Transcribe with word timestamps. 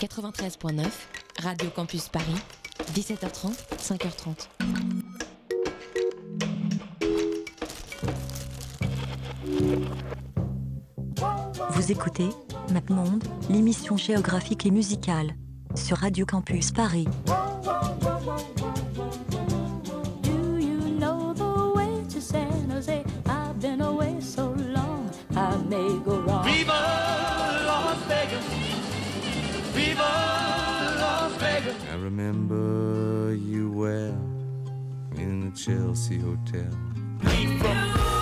93.9, 0.00 0.86
Radio 1.42 1.68
Campus 1.68 2.08
Paris, 2.08 2.24
17h30, 2.94 3.52
5h30. 3.76 4.48
Vous 11.68 11.92
écoutez 11.92 12.30
MapMonde, 12.72 13.22
l'émission 13.50 13.98
géographique 13.98 14.64
et 14.64 14.70
musicale, 14.70 15.34
sur 15.74 15.98
Radio 15.98 16.24
Campus 16.24 16.72
Paris. 16.72 17.06
Remember 32.50 33.34
you 33.34 33.70
well 33.70 34.18
in 35.16 35.50
the 35.50 35.56
Chelsea 35.56 36.18
Hotel. 36.18 38.19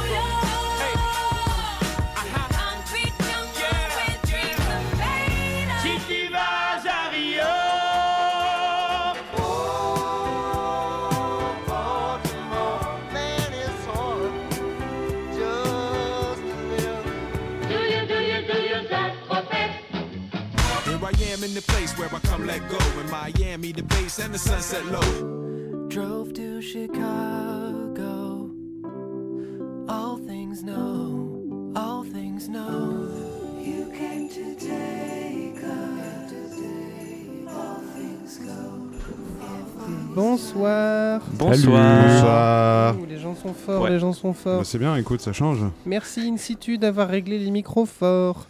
Where 21.99 22.09
I 22.15 22.19
come 22.21 22.47
let 22.47 22.61
go. 22.69 22.79
In 23.01 23.11
Miami, 23.11 23.73
the 23.73 23.83
base 23.83 24.19
and 24.19 24.33
the 24.35 24.39
sunset 24.39 24.85
low. 24.87 25.87
Drove 25.89 26.33
to 26.35 26.61
Chicago. 26.63 28.51
All 29.89 30.19
things 30.19 30.63
know, 30.63 31.73
all 31.75 32.05
things 32.05 32.49
know. 32.49 33.09
You 33.61 33.91
came 33.97 34.29
to 34.29 34.55
take 34.55 35.63
us. 35.65 36.03
All 37.49 37.81
things 37.95 38.39
go. 38.39 38.85
Bonsoir. 40.15 41.21
Bonsoir. 41.33 42.97
Ouh, 42.99 43.07
Les 43.07 43.19
gens 43.19 43.35
sont 43.35 43.55
forts, 43.55 43.83
Ouais. 43.83 43.91
les 43.91 43.99
gens 43.99 44.13
sont 44.13 44.33
forts. 44.35 44.59
Bah, 44.59 44.65
c'est 44.65 44.79
bien, 44.79 44.97
écoute, 44.97 45.21
ça 45.21 45.33
change. 45.33 45.61
Merci 45.87 46.21
In 46.33 46.37
situ 46.37 46.77
d'avoir 46.79 47.09
réglé 47.09 47.39
les 47.39 47.51
micros 47.51 47.87
forts. 47.87 48.47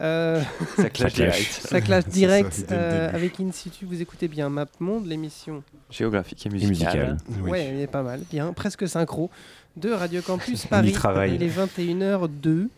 Euh, 0.00 0.42
Ça 0.76 0.90
clash 0.90 1.14
direct. 1.14 1.50
ça 1.52 1.80
clash 1.80 2.04
C'est 2.08 2.12
direct 2.12 2.52
ça, 2.52 2.62
dès 2.66 2.74
le 2.74 2.80
euh, 2.80 3.10
avec 3.12 3.40
In 3.40 3.52
situ. 3.52 3.84
Vous 3.84 4.00
écoutez 4.00 4.28
bien 4.28 4.48
MapMonde, 4.48 5.06
l'émission. 5.06 5.62
Géographique 5.90 6.44
et 6.46 6.48
Et 6.48 6.66
musical. 6.66 7.16
Oui. 7.42 7.50
Ouais, 7.50 7.70
il 7.74 7.80
est 7.80 7.86
pas 7.86 8.02
mal, 8.02 8.20
bien, 8.30 8.52
presque 8.52 8.88
synchro 8.88 9.30
de 9.76 9.90
Radio 9.90 10.22
Campus 10.22 10.66
Paris. 10.70 10.94
Il 11.28 11.42
est 11.42 11.48
21h02. 11.48 12.68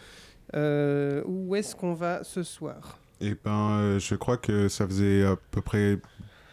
Euh, 0.55 1.22
où 1.27 1.56
est-ce 1.56 1.74
qu'on 1.74 1.94
va 1.94 2.22
ce 2.22 2.42
soir? 2.42 2.98
Et 3.20 3.34
ben, 3.44 3.70
euh, 3.80 3.98
je 3.98 4.14
crois 4.14 4.36
que 4.36 4.68
ça 4.68 4.86
faisait 4.86 5.24
à 5.24 5.36
peu 5.50 5.60
près 5.62 5.98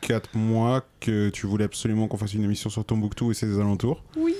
4 0.01 0.35
mois 0.35 0.83
que 0.99 1.29
tu 1.29 1.45
voulais 1.45 1.65
absolument 1.65 2.07
qu'on 2.07 2.17
fasse 2.17 2.33
une 2.33 2.43
émission 2.43 2.69
sur 2.69 2.83
Tombouctou 2.85 3.31
et 3.31 3.33
ses 3.33 3.59
alentours. 3.59 4.03
Oui. 4.15 4.33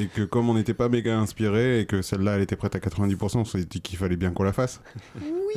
Et 0.00 0.06
que 0.06 0.22
comme 0.22 0.48
on 0.48 0.54
n'était 0.54 0.72
pas 0.72 0.88
méga 0.88 1.18
inspiré 1.18 1.80
et 1.80 1.84
que 1.84 2.00
celle-là 2.00 2.36
elle 2.36 2.42
était 2.42 2.56
prête 2.56 2.74
à 2.74 2.78
90%, 2.78 3.36
on 3.38 3.44
s'est 3.44 3.66
dit 3.66 3.82
qu'il 3.82 3.98
fallait 3.98 4.16
bien 4.16 4.30
qu'on 4.30 4.44
la 4.44 4.54
fasse. 4.54 4.80
Oui. 5.20 5.54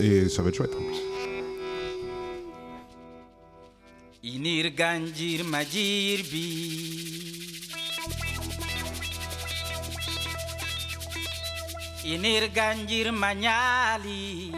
Et 0.00 0.28
ça 0.28 0.42
va 0.42 0.50
être 0.50 0.56
chouette 0.56 0.74
en 0.74 0.84
plus. 0.84 0.98
Inir 4.22 4.74
Ganjir 4.76 5.42
Majirbi. 5.46 6.98
Inir 12.04 12.52
Ganjir 12.52 13.12
Manyali. 13.12 14.52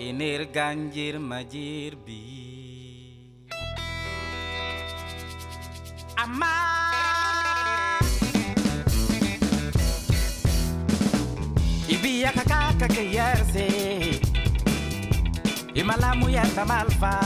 Inir 0.00 0.50
Ganjir 0.52 1.20
Majirbi. 1.20 1.95
na 16.56 16.64
malva 16.64 17.20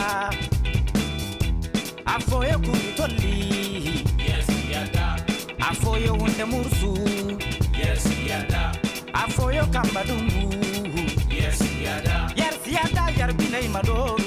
afoye 2.05 2.53
kulitoli 2.57 4.05
yes 4.27 4.47
yada. 4.71 5.15
Afoye 5.59 6.09
wunde 6.09 6.45
mursu 6.45 6.97
yes 7.79 8.05
yada. 8.29 8.71
Afoye 9.13 9.61
kambadungu 9.71 10.53
yes 11.29 11.59
yada. 11.85 12.29
Yes 12.35 12.59
yada 12.67 13.11
yarbinai 13.19 13.67
madoro 13.69 14.20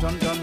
John 0.00 0.18
John 0.18 0.39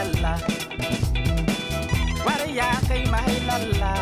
lalla. 0.00 0.34
War 2.24 2.42
ya 2.58 2.70
kai 2.88 3.04
mai 3.12 3.34
lalla. 3.48 3.92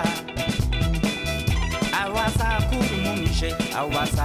Awasa 2.02 2.48
kudu 2.70 2.96
mu 3.04 3.14
awasa 3.80 4.17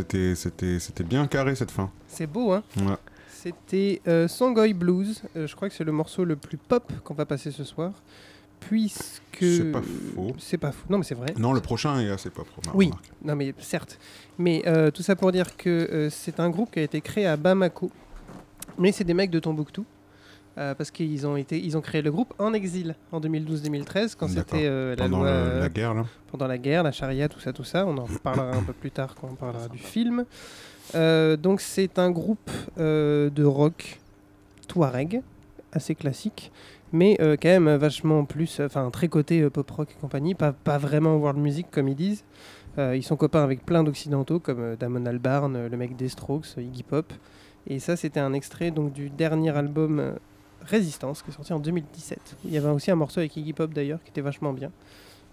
c'était, 0.00 0.34
c'était, 0.34 0.78
c'était 0.78 1.04
bien 1.04 1.26
carré 1.26 1.54
cette 1.54 1.70
fin. 1.70 1.90
C'est 2.08 2.26
beau, 2.26 2.52
hein 2.52 2.62
Ouais. 2.78 2.96
C'était 3.28 4.00
euh, 4.06 4.28
Sangoy 4.28 4.72
Blues. 4.74 5.22
Euh, 5.36 5.46
je 5.46 5.54
crois 5.56 5.68
que 5.68 5.74
c'est 5.74 5.84
le 5.84 5.92
morceau 5.92 6.24
le 6.24 6.36
plus 6.36 6.56
pop 6.58 6.90
qu'on 7.04 7.14
va 7.14 7.26
passer 7.26 7.50
ce 7.50 7.64
soir. 7.64 7.92
Puisque. 8.60 9.38
C'est 9.40 9.72
pas 9.72 9.80
faux. 9.82 10.32
C'est 10.38 10.58
pas 10.58 10.72
faux. 10.72 10.86
Non, 10.90 10.98
mais 10.98 11.04
c'est 11.04 11.14
vrai. 11.14 11.34
Non, 11.38 11.52
le 11.52 11.60
prochain 11.60 11.98
est 12.00 12.10
assez 12.10 12.28
pop. 12.30 12.46
remarque. 12.56 12.76
Oui, 12.76 12.90
non 13.24 13.36
mais 13.36 13.54
certes. 13.58 13.98
Mais 14.38 14.62
euh, 14.66 14.90
tout 14.90 15.02
ça 15.02 15.16
pour 15.16 15.32
dire 15.32 15.56
que 15.56 15.70
euh, 15.70 16.10
c'est 16.10 16.40
un 16.40 16.50
groupe 16.50 16.70
qui 16.72 16.78
a 16.80 16.82
été 16.82 17.00
créé 17.00 17.26
à 17.26 17.36
Bamako. 17.36 17.90
Mais 18.78 18.92
c'est 18.92 19.04
des 19.04 19.14
mecs 19.14 19.30
de 19.30 19.38
Tombouctou. 19.38 19.84
Euh, 20.60 20.74
parce 20.74 20.90
qu'ils 20.90 21.26
ont, 21.26 21.36
été, 21.36 21.58
ils 21.58 21.76
ont 21.76 21.80
créé 21.80 22.02
le 22.02 22.10
groupe 22.12 22.34
en 22.38 22.52
exil 22.52 22.94
en 23.12 23.20
2012-2013 23.20 24.14
quand 24.18 24.28
c'était 24.28 24.66
euh, 24.66 24.94
la 24.94 25.04
Pendant 25.04 25.18
loi, 25.20 25.26
le- 25.30 25.36
euh, 25.36 25.60
la 25.60 25.68
guerre, 25.68 25.94
là. 25.94 26.04
pendant 26.30 26.46
la 26.46 26.58
guerre, 26.58 26.82
la 26.82 26.92
charia, 26.92 27.28
tout 27.28 27.40
ça, 27.40 27.52
tout 27.52 27.64
ça. 27.64 27.86
On 27.86 27.96
en 27.98 28.04
reparlera 28.14 28.54
un 28.56 28.62
peu 28.62 28.72
plus 28.74 28.90
tard 28.90 29.14
quand 29.18 29.28
on 29.30 29.34
parlera 29.34 29.68
du 29.68 29.78
film. 29.78 30.24
Euh, 30.94 31.36
donc 31.36 31.60
c'est 31.60 31.98
un 31.98 32.10
groupe 32.10 32.50
euh, 32.78 33.30
de 33.30 33.44
rock 33.44 33.98
touareg, 34.68 35.22
assez 35.72 35.94
classique, 35.94 36.50
mais 36.92 37.16
euh, 37.20 37.36
quand 37.40 37.48
même 37.48 37.74
vachement 37.76 38.24
plus, 38.24 38.60
enfin 38.60 38.90
très 38.90 39.08
côté 39.08 39.40
euh, 39.42 39.50
pop 39.50 39.70
rock 39.70 39.88
et 39.96 40.00
compagnie, 40.00 40.34
pas, 40.34 40.52
pas 40.52 40.78
vraiment 40.78 41.16
world 41.16 41.38
music 41.38 41.66
comme 41.70 41.88
ils 41.88 41.96
disent. 41.96 42.24
Euh, 42.78 42.96
ils 42.96 43.02
sont 43.02 43.16
copains 43.16 43.42
avec 43.42 43.64
plein 43.66 43.82
d'occidentaux 43.82 44.38
comme 44.40 44.60
euh, 44.60 44.76
Damon 44.76 45.04
Albarn, 45.06 45.56
euh, 45.56 45.68
le 45.68 45.76
mec 45.76 45.96
des 45.96 46.08
Strokes, 46.08 46.46
euh, 46.58 46.62
Iggy 46.62 46.82
Pop. 46.84 47.12
Et 47.66 47.78
ça 47.78 47.96
c'était 47.96 48.20
un 48.20 48.32
extrait 48.32 48.70
donc 48.70 48.92
du 48.92 49.10
dernier 49.10 49.50
album 49.56 49.98
euh, 50.00 50.12
Résistance 50.66 51.22
qui 51.22 51.30
est 51.30 51.34
sorti 51.34 51.52
en 51.52 51.58
2017. 51.58 52.36
Il 52.44 52.52
y 52.52 52.58
avait 52.58 52.68
aussi 52.68 52.90
un 52.90 52.94
morceau 52.96 53.20
avec 53.20 53.36
Iggy 53.36 53.52
Pop 53.52 53.72
d'ailleurs 53.72 54.02
qui 54.02 54.10
était 54.10 54.20
vachement 54.20 54.52
bien, 54.52 54.70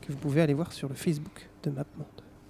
que 0.01 0.11
vous 0.11 0.17
pouvez 0.17 0.41
aller 0.41 0.53
voir 0.53 0.71
sur 0.73 0.87
le 0.89 0.95
Facebook 0.95 1.47
de 1.63 1.69
MapMonde. 1.69 2.05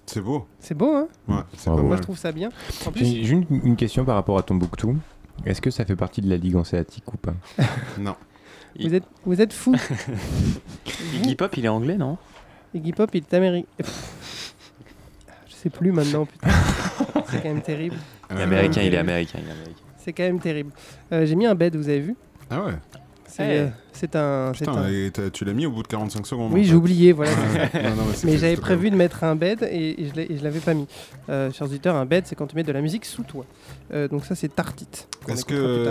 C'est 0.06 0.20
beau. 0.22 0.46
C'est 0.58 0.74
beau, 0.74 0.94
hein? 0.94 1.08
Ouais, 1.28 1.36
c'est 1.56 1.66
Bravo. 1.66 1.82
pas 1.82 1.88
Moi, 1.88 1.96
je 1.96 2.02
trouve 2.02 2.16
ça 2.18 2.32
bien. 2.32 2.48
Plus, 2.92 3.04
J'ai 3.04 3.28
une, 3.30 3.44
une 3.50 3.76
question 3.76 4.04
par 4.06 4.14
rapport 4.14 4.38
à 4.38 4.42
Tombouctou. 4.42 4.96
Est-ce 5.44 5.60
que 5.60 5.70
ça 5.70 5.84
fait 5.84 5.96
partie 5.96 6.20
de 6.22 6.30
la 6.30 6.36
Ligue 6.36 6.56
hanséatique 6.56 7.12
ou 7.12 7.16
pas? 7.18 7.34
Non. 7.98 8.16
vous 8.80 8.94
êtes, 8.94 9.04
vous 9.24 9.40
êtes 9.40 9.52
fous. 9.52 9.74
Iggy 11.14 11.34
Pop, 11.34 11.54
il 11.56 11.64
est 11.64 11.68
anglais, 11.68 11.96
non? 11.96 12.16
Iggy 12.74 12.92
Pop, 12.92 13.10
il 13.14 13.18
est 13.18 13.34
américain. 13.34 13.68
Je 15.48 15.54
sais 15.54 15.70
plus 15.70 15.92
maintenant, 15.92 16.24
putain. 16.26 16.48
C'est 17.30 17.42
quand 17.42 17.48
même 17.48 17.62
terrible. 17.62 17.96
Il 18.30 18.38
est 18.38 18.42
américain, 18.42 18.82
il 18.82 18.94
est 18.94 18.98
américain, 18.98 19.38
il 19.42 19.48
est 19.48 19.52
américain. 19.52 19.82
C'est 19.98 20.12
quand 20.12 20.22
même 20.22 20.40
terrible. 20.40 20.70
Euh, 21.12 21.26
J'ai 21.26 21.34
mis 21.34 21.46
un 21.46 21.54
bed, 21.54 21.76
vous 21.76 21.88
avez 21.88 22.00
vu? 22.00 22.16
Ah 22.50 22.64
ouais. 22.64 22.72
C'est 23.26 23.42
Hey. 23.44 23.58
euh, 23.58 24.48
un. 24.48 24.52
Putain, 24.52 24.72
un- 24.72 24.88
et 24.88 25.10
t'as- 25.12 25.30
tu 25.30 25.44
l'as 25.44 25.52
mis 25.52 25.66
au 25.66 25.70
bout 25.70 25.82
de 25.82 25.88
45 25.88 26.26
secondes. 26.26 26.50
Oui, 26.52 26.64
j'ai 26.64 26.74
oublié, 26.74 27.12
voilà. 27.12 27.30
Ouais. 27.32 27.82
Non, 27.82 27.90
non, 27.96 28.02
mais 28.24 28.38
j'avais 28.38 28.56
prévu 28.56 28.90
de 28.90 28.96
mettre 28.96 29.22
un 29.22 29.36
bed 29.36 29.62
et, 29.70 30.02
et 30.02 30.08
je 30.08 30.14
l'ai- 30.14 30.32
et 30.32 30.38
je 30.38 30.42
l'avais 30.44 30.60
pas 30.60 30.72
mis. 30.74 30.86
Euh, 31.28 31.52
chers 31.52 31.66
auditeurs, 31.66 31.94
un 31.96 32.06
bed, 32.06 32.24
c'est 32.26 32.34
quand 32.34 32.46
tu 32.46 32.56
mets 32.56 32.62
de 32.62 32.72
la 32.72 32.80
musique 32.80 33.04
sous 33.04 33.22
toi. 33.24 33.44
Euh, 33.92 34.08
donc 34.08 34.24
ça, 34.24 34.34
c'est 34.34 34.48
Tartite. 34.54 35.08
Est-ce 35.28 35.44
que, 35.44 35.86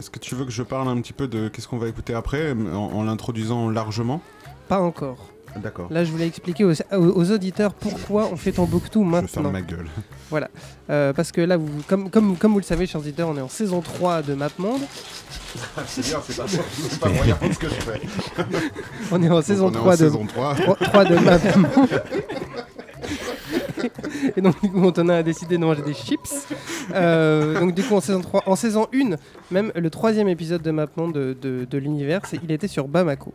est-ce 0.00 0.10
que 0.10 0.18
tu 0.18 0.34
veux 0.34 0.44
que 0.44 0.50
je 0.50 0.62
parle 0.62 0.88
un 0.88 1.00
petit 1.00 1.12
peu 1.12 1.28
de 1.28 1.48
qu'est-ce 1.48 1.68
qu'on 1.68 1.78
va 1.78 1.88
écouter 1.88 2.14
après 2.14 2.52
en, 2.52 2.74
en 2.74 3.02
l'introduisant 3.04 3.70
largement? 3.70 4.20
Pas 4.68 4.80
encore. 4.80 5.28
D'accord. 5.56 5.86
Là, 5.90 6.04
je 6.04 6.10
voulais 6.10 6.26
expliquer 6.26 6.64
aux, 6.64 6.72
aux- 6.72 6.96
aux 7.20 7.30
auditeurs 7.30 7.74
pourquoi 7.74 8.28
on 8.32 8.36
fait 8.36 8.52
Tombouctou 8.52 9.04
Je 9.04 9.08
maintenant. 9.08 9.28
ferme 9.28 9.52
ma 9.52 9.60
gueule. 9.62 9.86
Voilà. 10.30 10.48
Euh, 10.90 11.12
parce 11.12 11.30
que 11.30 11.40
là, 11.42 11.56
vous, 11.56 11.68
comme, 11.86 12.10
comme, 12.10 12.36
comme 12.36 12.52
vous 12.52 12.58
le 12.58 12.64
savez, 12.64 12.86
chers 12.86 13.00
auditeurs, 13.00 13.28
on 13.28 13.36
est 13.36 13.40
en 13.40 13.48
saison 13.48 13.80
3 13.82 14.22
de 14.22 14.34
MapMonde. 14.34 14.80
c'est 15.86 16.04
bien, 16.04 16.18
c'est 16.26 16.36
pas, 16.36 16.46
c'est 16.48 16.98
pas 16.98 17.08
moyen 17.08 17.36
ce 17.52 17.58
que 17.58 17.68
je 17.68 17.74
fais. 17.74 18.00
On 19.12 19.22
est 19.22 19.30
en 19.30 19.42
saison 19.42 19.66
on 19.68 19.72
est 19.72 19.76
en 19.76 19.80
3 19.80 19.92
de, 19.92 19.96
saison 19.98 20.26
3. 20.26 20.54
3 20.56 21.04
de 21.04 21.14
MapMonde. 21.18 22.02
Et 24.36 24.40
donc, 24.40 24.60
du 24.62 24.70
coup, 24.70 24.84
Antonin 24.84 25.14
a 25.16 25.22
décidé 25.22 25.56
de 25.58 25.64
manger 25.64 25.82
des 25.82 25.94
chips. 25.94 26.46
Euh, 26.94 27.60
donc, 27.60 27.74
du 27.74 27.82
coup, 27.82 27.94
en 27.94 28.00
saison 28.00 28.20
3, 28.20 28.42
en 28.46 28.56
saison 28.56 28.86
1, 28.94 29.16
même 29.50 29.70
le 29.76 29.90
troisième 29.90 30.26
épisode 30.28 30.62
de 30.62 30.70
MapMonde 30.70 31.12
de, 31.12 31.36
de, 31.40 31.66
de 31.70 31.78
l'univers, 31.78 32.22
c'est- 32.26 32.40
il 32.42 32.50
était 32.50 32.66
sur 32.68 32.88
Bamako. 32.88 33.32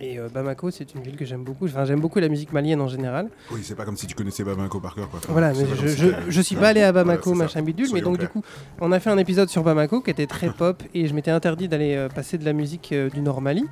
Et 0.00 0.18
euh, 0.18 0.28
Bamako, 0.28 0.70
c'est 0.70 0.94
une 0.94 1.02
ville 1.02 1.16
que 1.16 1.24
j'aime 1.24 1.44
beaucoup. 1.44 1.66
Enfin, 1.66 1.84
j'aime 1.84 2.00
beaucoup 2.00 2.18
la 2.18 2.28
musique 2.28 2.52
malienne 2.52 2.80
en 2.80 2.88
général. 2.88 3.28
Oui, 3.50 3.60
c'est 3.62 3.74
pas 3.74 3.84
comme 3.84 3.96
si 3.96 4.06
tu 4.06 4.14
connaissais 4.14 4.44
Bamako 4.44 4.80
par 4.80 4.94
cœur. 4.94 5.08
Quoi. 5.08 5.20
Enfin, 5.22 5.32
Voilà, 5.32 5.52
mais 5.52 5.66
je, 5.80 5.88
si 5.88 6.12
je, 6.28 6.40
suis 6.40 6.56
pas 6.56 6.68
allé 6.68 6.82
à 6.82 6.92
Bamako, 6.92 7.30
ça. 7.30 7.36
machin 7.36 7.62
bidule, 7.62 7.88
mais 7.92 8.00
donc 8.00 8.18
du 8.18 8.28
coup, 8.28 8.42
on 8.80 8.92
a 8.92 9.00
fait 9.00 9.10
un 9.10 9.18
épisode 9.18 9.48
sur 9.48 9.62
Bamako 9.62 10.00
qui 10.00 10.10
était 10.10 10.26
très 10.26 10.50
pop 10.50 10.82
et 10.94 11.06
je 11.06 11.14
m'étais 11.14 11.30
interdit 11.30 11.68
d'aller 11.68 11.94
euh, 11.94 12.08
passer 12.08 12.38
de 12.38 12.44
la 12.44 12.52
musique 12.52 12.90
euh, 12.92 13.08
du 13.08 13.20
Nord 13.20 13.40
Mali 13.40 13.64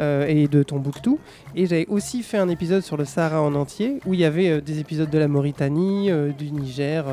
et 0.00 0.48
de 0.48 0.64
Tombouctou. 0.64 1.20
Et 1.54 1.66
j'avais 1.66 1.86
aussi 1.86 2.24
fait 2.24 2.38
un 2.38 2.48
épisode 2.48 2.82
sur 2.82 2.96
le 2.96 3.04
Sahara 3.04 3.40
en 3.40 3.54
entier 3.54 4.00
où 4.06 4.12
il 4.12 4.18
y 4.18 4.24
avait 4.24 4.60
des 4.60 4.80
épisodes 4.80 5.08
de 5.08 5.18
la 5.18 5.28
Mauritanie, 5.28 6.10
du 6.36 6.50
Niger. 6.50 7.04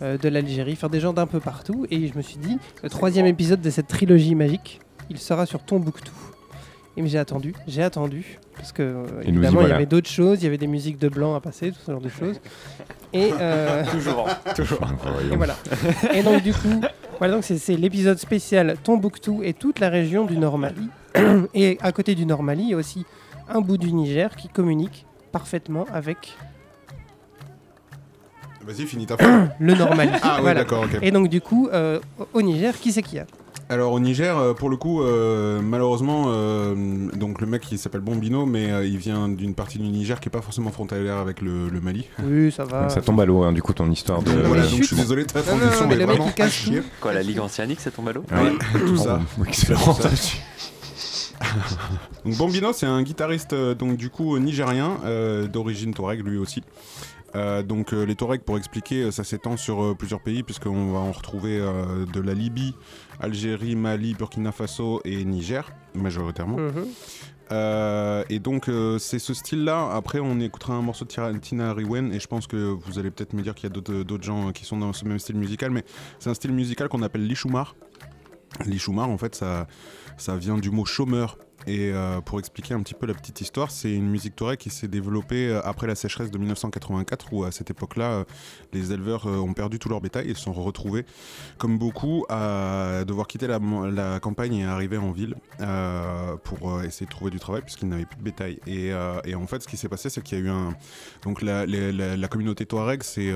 de 0.00 0.28
l'Algérie, 0.30 0.72
enfin 0.72 0.88
des 0.88 1.00
gens 1.00 1.12
d'un 1.12 1.26
peu 1.26 1.38
partout, 1.38 1.86
et 1.90 2.08
je 2.08 2.16
me 2.16 2.22
suis 2.22 2.38
dit, 2.38 2.56
le 2.82 2.88
troisième 2.88 3.26
épisode 3.26 3.60
de 3.60 3.68
cette 3.68 3.88
trilogie 3.88 4.34
magique, 4.34 4.80
il 5.10 5.18
sera 5.18 5.44
sur 5.44 5.62
Tombouctou. 5.64 6.33
Et 6.96 7.02
mais 7.02 7.08
j'ai 7.08 7.18
attendu, 7.18 7.54
j'ai 7.66 7.82
attendu, 7.82 8.38
parce 8.56 8.70
que 8.70 8.82
euh, 8.82 9.04
évidemment 9.22 9.40
il 9.42 9.46
y 9.46 9.50
voilà. 9.66 9.74
avait 9.76 9.86
d'autres 9.86 10.08
choses, 10.08 10.40
il 10.40 10.44
y 10.44 10.46
avait 10.46 10.58
des 10.58 10.68
musiques 10.68 10.98
de 10.98 11.08
blanc 11.08 11.34
à 11.34 11.40
passer, 11.40 11.72
tout 11.72 11.78
ce 11.84 11.90
genre 11.90 12.00
de 12.00 12.08
choses. 12.08 12.40
Et 13.12 13.30
euh, 13.40 13.82
Toujours, 13.90 14.28
toujours. 14.54 14.78
et 15.32 15.36
voilà. 15.36 15.56
Et 16.12 16.22
donc 16.22 16.40
du 16.42 16.52
coup, 16.52 16.80
voilà 17.18 17.34
donc 17.34 17.42
c'est- 17.44 17.58
c'est 17.58 17.76
l'épisode 17.76 18.18
spécial 18.18 18.76
Tombouctou 18.84 19.42
et 19.42 19.54
toute 19.54 19.80
la 19.80 19.88
région 19.88 20.24
du 20.24 20.38
Nord 20.38 20.58
Mali. 20.58 20.88
et 21.54 21.78
à 21.80 21.90
côté 21.90 22.14
du 22.14 22.26
Nord 22.26 22.44
Mali, 22.44 22.62
il 22.62 22.70
y 22.70 22.74
a 22.74 22.76
aussi 22.76 23.04
un 23.48 23.60
bout 23.60 23.76
du 23.76 23.92
Niger 23.92 24.34
qui 24.36 24.48
communique 24.48 25.04
parfaitement 25.32 25.86
avec 25.92 26.36
Vas-y, 28.64 28.86
finis 28.86 29.06
ta 29.06 29.16
phrase. 29.16 29.48
le 29.58 29.74
Nord 29.74 29.94
Mali. 29.94 30.12
Ah 30.22 30.34
oui, 30.36 30.42
Voilà. 30.42 30.60
d'accord, 30.60 30.84
ok. 30.84 30.98
Et 31.02 31.10
donc 31.10 31.28
du 31.28 31.40
coup, 31.40 31.68
euh, 31.72 31.98
au 32.32 32.40
Niger, 32.40 32.78
qui 32.78 32.92
c'est 32.92 33.02
qui 33.02 33.18
a? 33.18 33.26
Alors 33.70 33.92
au 33.92 34.00
Niger, 34.00 34.36
euh, 34.36 34.52
pour 34.52 34.68
le 34.68 34.76
coup, 34.76 35.02
euh, 35.02 35.60
malheureusement, 35.62 36.24
euh, 36.28 36.74
donc 37.14 37.40
le 37.40 37.46
mec 37.46 37.64
il 37.72 37.78
s'appelle 37.78 38.02
Bombino, 38.02 38.44
mais 38.44 38.70
euh, 38.70 38.86
il 38.86 38.98
vient 38.98 39.28
d'une 39.28 39.54
partie 39.54 39.78
du 39.78 39.84
Niger 39.88 40.20
qui 40.20 40.28
est 40.28 40.30
pas 40.30 40.42
forcément 40.42 40.70
frontalière 40.70 41.16
avec 41.16 41.40
le, 41.40 41.68
le 41.70 41.80
Mali. 41.80 42.06
Oui, 42.22 42.52
ça 42.52 42.64
va. 42.64 42.88
Ça 42.90 43.00
tombe 43.00 43.20
à 43.20 43.24
l'eau, 43.24 43.42
hein, 43.42 43.52
du 43.52 43.62
coup, 43.62 43.72
ton 43.72 43.90
histoire 43.90 44.22
de. 44.22 44.30
Voilà, 44.30 44.64
mais 44.64 44.70
donc 44.70 44.80
je 44.82 44.86
suis 44.86 44.96
désolé, 44.96 45.24
ta 45.24 45.40
Non, 45.40 45.52
non, 45.52 45.58
transition 45.60 45.88
mais 45.88 45.96
mec, 45.96 46.06
vraiment 46.06 46.30
à 46.38 46.48
chier. 46.48 46.82
Quoi, 47.00 47.14
la 47.14 47.22
Ligue 47.22 47.40
ancianique, 47.40 47.80
ça 47.80 47.90
tombe 47.90 48.08
à 48.08 48.12
l'eau 48.12 48.24
Ouais. 48.30 48.52
tout 48.86 48.96
ça. 48.98 49.20
Excellent. 49.46 49.96
Donc 52.24 52.36
Bambino, 52.36 52.72
c'est 52.72 52.86
un 52.86 53.02
guitariste 53.02 53.54
donc 53.54 53.96
du 53.96 54.08
coup 54.08 54.38
nigérien 54.38 54.98
euh, 55.04 55.46
d'origine 55.46 55.92
touareg 55.92 56.24
lui 56.26 56.38
aussi. 56.38 56.62
Euh, 57.36 57.62
donc 57.64 57.92
euh, 57.92 58.04
les 58.06 58.14
Touaregs, 58.14 58.42
pour 58.42 58.56
expliquer, 58.56 59.02
euh, 59.02 59.10
ça 59.10 59.24
s'étend 59.24 59.56
sur 59.56 59.82
euh, 59.82 59.94
plusieurs 59.98 60.20
pays 60.20 60.44
puisqu'on 60.44 60.92
va 60.92 61.00
en 61.00 61.10
retrouver 61.10 61.58
euh, 61.60 62.06
de 62.06 62.20
la 62.20 62.32
Libye, 62.32 62.74
Algérie, 63.20 63.76
Mali, 63.76 64.14
Burkina 64.14 64.52
Faso 64.52 65.00
et 65.04 65.24
Niger 65.24 65.70
majoritairement. 65.94 66.58
Mhm. 66.58 66.86
Euh, 67.52 68.24
et 68.30 68.38
donc 68.38 68.68
euh, 68.68 68.98
c'est 68.98 69.18
ce 69.18 69.34
style-là. 69.34 69.90
Après, 69.92 70.18
on 70.18 70.40
écoutera 70.40 70.74
un 70.74 70.82
morceau 70.82 71.04
de 71.04 71.38
Tina 71.38 71.74
Riwen 71.74 72.12
et 72.12 72.18
je 72.18 72.26
pense 72.26 72.46
que 72.46 72.56
vous 72.56 72.98
allez 72.98 73.10
peut-être 73.10 73.34
me 73.34 73.42
dire 73.42 73.54
qu'il 73.54 73.68
y 73.68 73.72
a 73.72 73.74
d'autres 73.74 74.02
d'autres 74.02 74.24
gens 74.24 74.50
qui 74.52 74.64
sont 74.64 74.78
dans 74.78 74.92
ce 74.92 75.04
même 75.04 75.18
style 75.18 75.36
musical, 75.36 75.70
mais 75.70 75.84
c'est 76.18 76.30
un 76.30 76.34
style 76.34 76.52
musical 76.52 76.88
qu'on 76.88 77.02
appelle 77.02 77.26
l'ishumar. 77.26 77.76
L'ishumar, 78.66 79.10
en 79.10 79.18
fait, 79.18 79.34
ça, 79.34 79.66
ça 80.16 80.36
vient 80.36 80.58
du 80.58 80.70
mot 80.70 80.84
chômeur. 80.84 81.38
Et 81.66 81.92
euh, 81.92 82.20
pour 82.20 82.38
expliquer 82.38 82.74
un 82.74 82.82
petit 82.82 82.94
peu 82.94 83.06
la 83.06 83.14
petite 83.14 83.40
histoire, 83.40 83.70
c'est 83.70 83.92
une 83.92 84.08
musique 84.08 84.36
touareg 84.36 84.58
qui 84.58 84.70
s'est 84.70 84.88
développée 84.88 85.48
euh, 85.48 85.60
après 85.64 85.86
la 85.86 85.94
sécheresse 85.94 86.30
de 86.30 86.38
1984, 86.38 87.32
où 87.32 87.44
à 87.44 87.52
cette 87.52 87.70
époque-là, 87.70 88.10
euh, 88.10 88.24
les 88.72 88.92
éleveurs 88.92 89.26
ont 89.26 89.54
perdu 89.54 89.78
tout 89.78 89.88
leur 89.88 90.00
bétail 90.00 90.30
et 90.30 90.34
se 90.34 90.42
sont 90.42 90.52
retrouvés, 90.52 91.06
comme 91.58 91.78
beaucoup, 91.78 92.26
à 92.28 93.04
devoir 93.06 93.26
quitter 93.26 93.46
la, 93.46 93.58
campagne 94.20 94.54
et 94.54 94.64
arriver 94.64 94.98
en 94.98 95.12
ville 95.12 95.36
pour 96.44 96.82
essayer 96.82 97.06
de 97.06 97.10
trouver 97.10 97.30
du 97.30 97.38
travail 97.38 97.62
puisqu'ils 97.62 97.88
n'avaient 97.88 98.04
plus 98.04 98.18
de 98.18 98.22
bétail. 98.22 98.58
Et, 98.66 98.92
en 99.34 99.46
fait, 99.46 99.62
ce 99.62 99.68
qui 99.68 99.76
s'est 99.76 99.88
passé, 99.88 100.10
c'est 100.10 100.22
qu'il 100.22 100.38
y 100.38 100.40
a 100.40 100.44
eu 100.44 100.48
un... 100.48 100.74
Donc 101.22 101.42
la- 101.42 101.66
la 101.66 102.28
communauté 102.28 102.66
touareg, 102.66 103.02
c'est... 103.02 103.32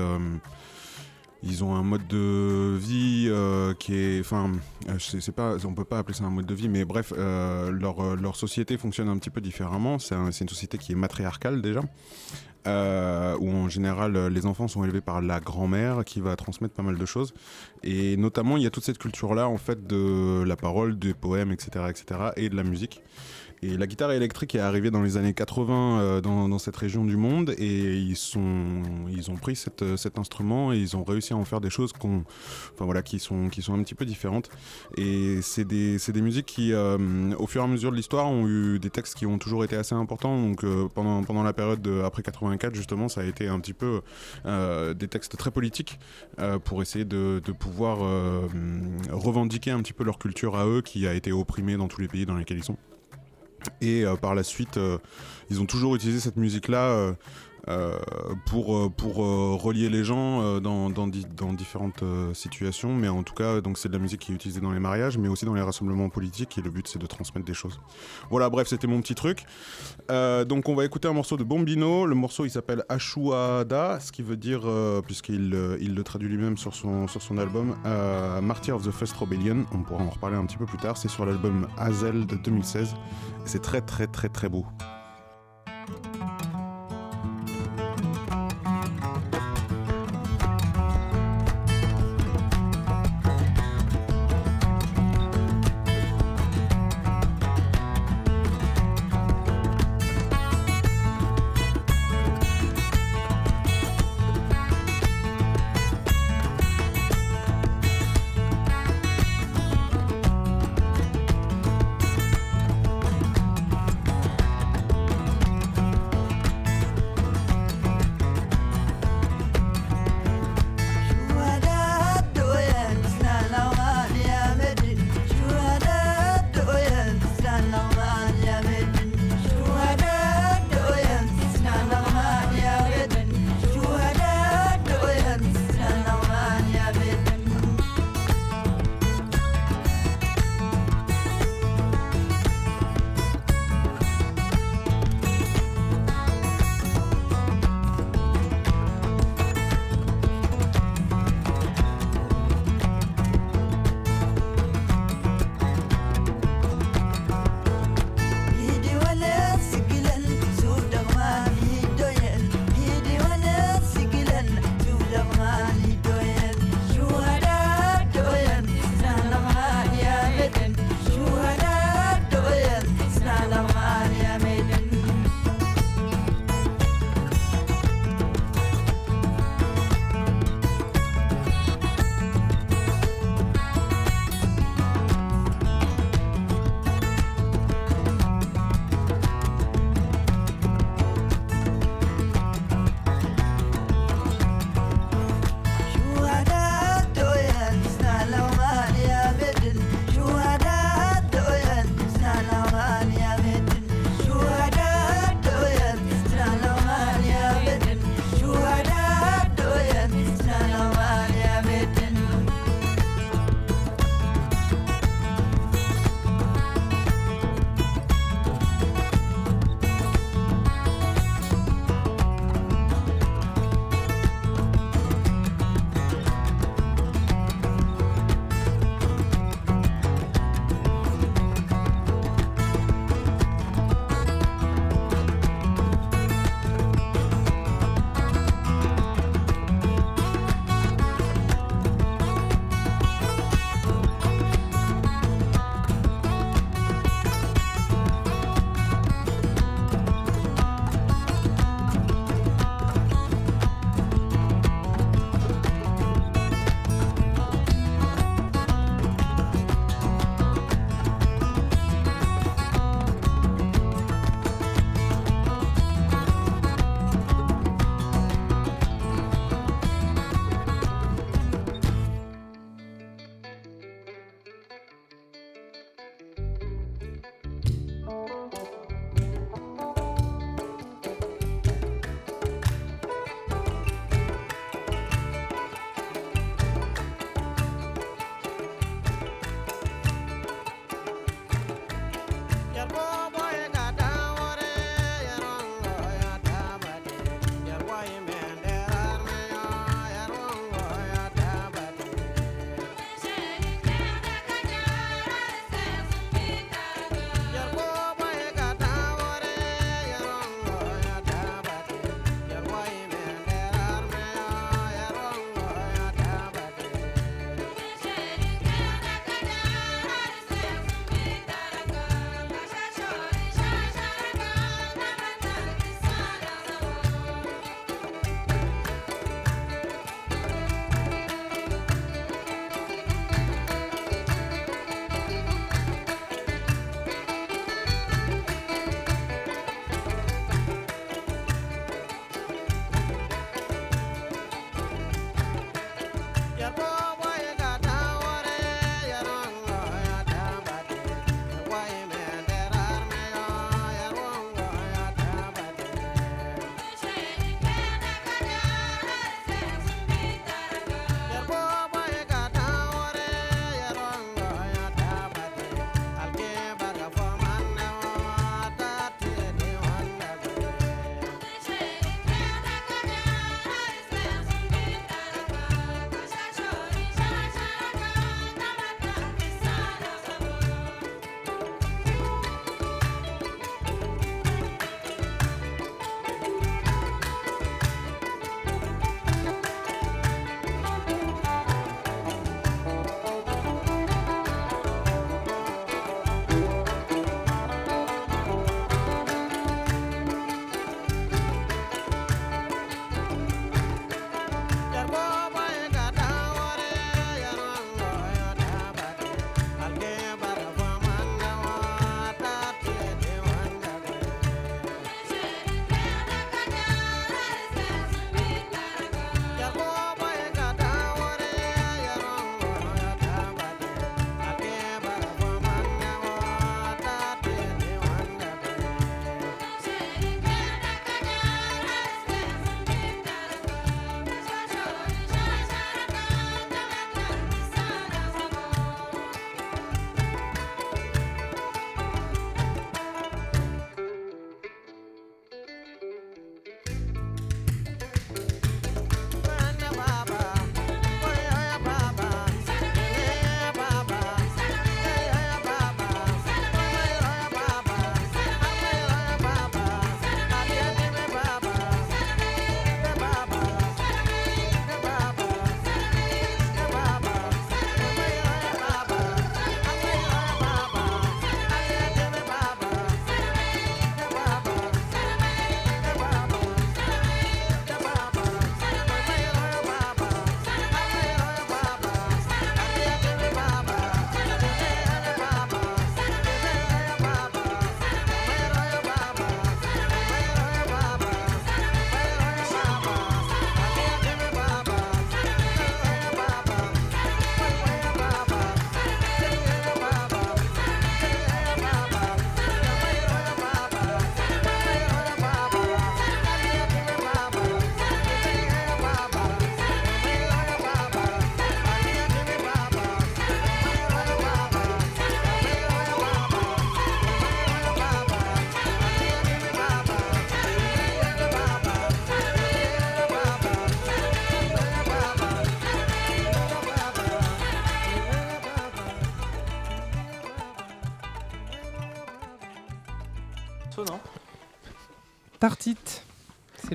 ils 1.43 1.63
ont 1.63 1.73
un 1.75 1.83
mode 1.83 2.05
de 2.07 2.75
vie 2.77 3.27
euh, 3.29 3.73
qui 3.73 3.95
est, 3.95 4.19
enfin, 4.19 4.51
euh, 4.89 4.97
c'est 4.99 5.31
pas, 5.31 5.55
on 5.65 5.73
peut 5.73 5.85
pas 5.85 5.99
appeler 5.99 6.13
ça 6.17 6.25
un 6.25 6.29
mode 6.29 6.45
de 6.45 6.53
vie, 6.53 6.67
mais 6.69 6.83
bref, 6.85 7.13
euh, 7.17 7.71
leur, 7.71 8.35
société 8.35 8.77
fonctionne 8.77 9.07
un 9.09 9.17
petit 9.17 9.29
peu 9.29 9.41
différemment. 9.41 9.99
C'est 9.99 10.15
un- 10.15 10.31
c'est 10.31 10.43
une 10.43 10.49
société 10.49 10.77
qui 10.77 10.91
est 10.91 10.95
matriarcale 10.95 11.61
déjà, 11.61 11.81
où 13.39 13.49
en 13.51 13.69
général 13.69 14.27
les 14.27 14.45
enfants 14.45 14.67
sont 14.67 14.83
élevés 14.83 15.01
par 15.01 15.21
la 15.21 15.39
grand-mère 15.39 16.03
qui 16.05 16.19
va 16.21 16.35
transmettre 16.35 16.73
pas 16.75 16.83
mal 16.83 16.97
de 16.97 17.05
choses, 17.05 17.33
et 17.83 18.15
notamment 18.17 18.57
il 18.57 18.63
y 18.63 18.67
a 18.67 18.69
toute 18.69 18.83
cette 18.83 18.97
culture 18.99 19.33
là 19.33 19.47
en 19.47 19.57
fait 19.57 19.87
de 19.87 20.43
la 20.45 20.55
parole, 20.55 20.99
des 20.99 21.13
poèmes, 21.13 21.51
etc., 21.51 21.85
etc., 21.89 22.31
et 22.35 22.49
de 22.49 22.55
la 22.55 22.63
musique. 22.63 23.01
Et 23.61 23.75
la 23.75 23.87
guitare 23.87 24.13
électrique 24.13 24.55
est 24.55 24.59
arrivée 24.59 24.89
dans 24.89 25.01
les 25.01 25.17
années 25.17 25.33
80 25.33 25.99
euh, 25.99 26.21
dans, 26.21 26.59
cette 26.59 26.77
région 26.77 27.03
du 27.03 27.17
monde 27.17 27.53
et 27.57 27.97
ils, 27.97 28.17
ont 28.37 29.35
pris 29.35 29.61
euh, 29.81 29.97
cet 29.97 30.17
instrument 30.17 30.71
et 30.71 30.77
ils 30.77 30.95
ont 30.95 31.03
réussi 31.03 31.33
à 31.33 31.35
en 31.35 31.43
faire 31.43 31.59
des 31.59 31.69
choses 31.69 31.91
qui, 31.91 31.99
sont, 33.19 33.43
un 33.43 33.83
petit 33.83 33.95
peu 33.95 34.05
différentes. 34.05 34.49
Et 34.95 35.41
c'est 35.41 35.65
des, 35.65 35.99
musiques 36.21 36.45
qui, 36.45 36.71
euh, 36.71 36.97
au 37.37 37.47
fur 37.47 37.61
et 37.61 37.65
à 37.65 37.67
mesure 37.67 37.91
de 37.91 37.97
l'histoire, 37.97 38.27
ont 38.27 38.47
eu 38.47 38.79
des 38.79 38.89
textes 38.89 39.15
qui 39.15 39.25
ont 39.25 39.37
toujours 39.37 39.65
été 39.65 39.75
assez 39.75 39.95
importants. 39.95 40.41
Donc 40.41 40.65
pendant, 40.93 41.43
la 41.43 41.53
période 41.53 41.81
de, 41.81 42.01
après 42.01 42.23
84, 42.23 42.73
justement, 42.75 43.09
ça 43.09 43.21
a 43.21 43.25
été 43.25 43.49
un 43.49 43.59
petit 43.59 43.73
peu 43.73 44.01
des 44.45 45.07
textes 45.09 45.35
très 45.37 45.51
politiques 45.51 45.99
pour 46.63 46.81
essayer 46.81 47.05
de, 47.05 47.41
pouvoir 47.59 47.97
revendiquer 49.11 49.71
un 49.71 49.81
petit 49.81 49.93
peu 49.93 50.05
leur 50.05 50.17
culture 50.17 50.55
à 50.55 50.65
eux 50.65 50.81
qui 50.81 51.07
a 51.07 51.13
été 51.13 51.33
opprimée 51.33 51.75
dans 51.75 51.89
tous 51.89 51.99
les 51.99 52.07
pays 52.07 52.25
dans 52.25 52.35
lesquels 52.35 52.57
ils 52.57 52.63
sont. 52.63 52.77
Et 53.81 54.03
euh, 54.03 54.15
par 54.15 54.35
la 54.35 54.43
suite, 54.43 54.77
euh, 54.77 54.97
ils 55.49 55.61
ont 55.61 55.65
toujours 55.65 55.95
utilisé 55.95 56.19
cette 56.19 56.37
musique-là 56.37 56.83
euh, 56.83 57.13
pour, 58.45 58.75
euh, 58.75 58.89
pour 58.89 59.23
euh, 59.23 59.55
relier 59.55 59.89
les 59.89 60.03
gens 60.03 60.41
euh, 60.41 60.59
dans, 60.59 60.89
dans, 60.89 61.07
di- 61.07 61.25
dans 61.37 61.53
différentes 61.53 62.03
euh, 62.03 62.33
situations. 62.33 62.93
Mais 62.93 63.07
en 63.07 63.23
tout 63.23 63.33
cas, 63.33 63.61
donc 63.61 63.77
c'est 63.77 63.89
de 63.89 63.93
la 63.93 63.99
musique 63.99 64.21
qui 64.21 64.31
est 64.31 64.35
utilisée 64.35 64.61
dans 64.61 64.71
les 64.71 64.79
mariages, 64.79 65.17
mais 65.17 65.27
aussi 65.27 65.45
dans 65.45 65.53
les 65.53 65.61
rassemblements 65.61 66.09
politiques. 66.09 66.57
Et 66.57 66.61
le 66.61 66.69
but, 66.69 66.87
c'est 66.87 66.99
de 66.99 67.05
transmettre 67.05 67.45
des 67.45 67.53
choses. 67.53 67.79
Voilà, 68.29 68.49
bref, 68.49 68.67
c'était 68.67 68.87
mon 68.87 69.01
petit 69.01 69.15
truc. 69.15 69.45
Euh, 70.11 70.45
donc 70.45 70.67
on 70.69 70.75
va 70.75 70.85
écouter 70.85 71.07
un 71.07 71.13
morceau 71.13 71.37
de 71.37 71.43
Bombino. 71.43 72.05
Le 72.05 72.15
morceau, 72.15 72.45
il 72.45 72.49
s'appelle 72.51 72.83
Ashuada, 72.89 73.99
ce 73.99 74.11
qui 74.11 74.21
veut 74.23 74.37
dire, 74.37 74.61
euh, 74.65 75.01
puisqu'il 75.01 75.53
euh, 75.53 75.77
il 75.79 75.95
le 75.95 76.03
traduit 76.03 76.27
lui-même 76.29 76.57
sur 76.57 76.73
son, 76.75 77.07
sur 77.07 77.21
son 77.21 77.37
album, 77.37 77.75
euh, 77.85 78.41
Martyr 78.41 78.75
of 78.75 78.83
the 78.87 78.91
First 78.91 79.15
Rebellion. 79.17 79.65
On 79.73 79.79
pourra 79.83 80.03
en 80.03 80.09
reparler 80.09 80.37
un 80.37 80.45
petit 80.45 80.57
peu 80.57 80.65
plus 80.65 80.77
tard. 80.79 80.97
C'est 80.97 81.07
sur 81.09 81.25
l'album 81.25 81.67
Hazel 81.77 82.25
de 82.25 82.35
2016. 82.35 82.93
Et 82.93 82.95
C'est 83.45 83.61
très 83.61 83.81
très 83.81 84.07
très 84.07 84.29
très 84.29 84.49
beau. 84.49 84.65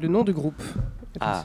Le 0.04 0.08
nom 0.12 0.22
du 0.22 0.32
groupe. 0.32 0.62
Ah. 1.20 1.44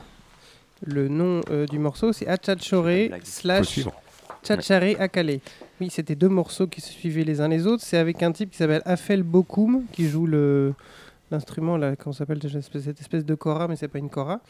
Le 0.84 1.08
nom 1.08 1.40
euh, 1.50 1.66
du 1.66 1.78
morceau, 1.78 2.12
c'est 2.12 2.26
Achachore 2.26 2.86
slash. 3.24 3.80
Chachare 4.46 4.94
Akale. 4.98 5.40
Oui, 5.80 5.88
c'était 5.90 6.14
deux 6.14 6.28
morceaux 6.28 6.66
qui 6.66 6.80
se 6.80 6.90
suivaient 6.90 7.24
les 7.24 7.40
uns 7.40 7.48
les 7.48 7.66
autres. 7.66 7.82
C'est 7.84 7.96
avec 7.98 8.22
un 8.22 8.32
type 8.32 8.50
qui 8.50 8.56
s'appelle 8.58 8.82
Afel 8.84 9.22
Bokoum, 9.22 9.84
qui 9.92 10.08
joue 10.08 10.26
le 10.26 10.74
l'instrument 11.32 11.76
là, 11.76 11.92
ça 12.04 12.12
s'appelle 12.12 12.40
déjà 12.40 12.58
cette 12.60 13.00
espèce 13.00 13.24
de 13.24 13.34
kora, 13.36 13.68
mais 13.68 13.76
c'est 13.76 13.86
pas 13.86 14.00
une 14.00 14.10
kora. 14.10 14.40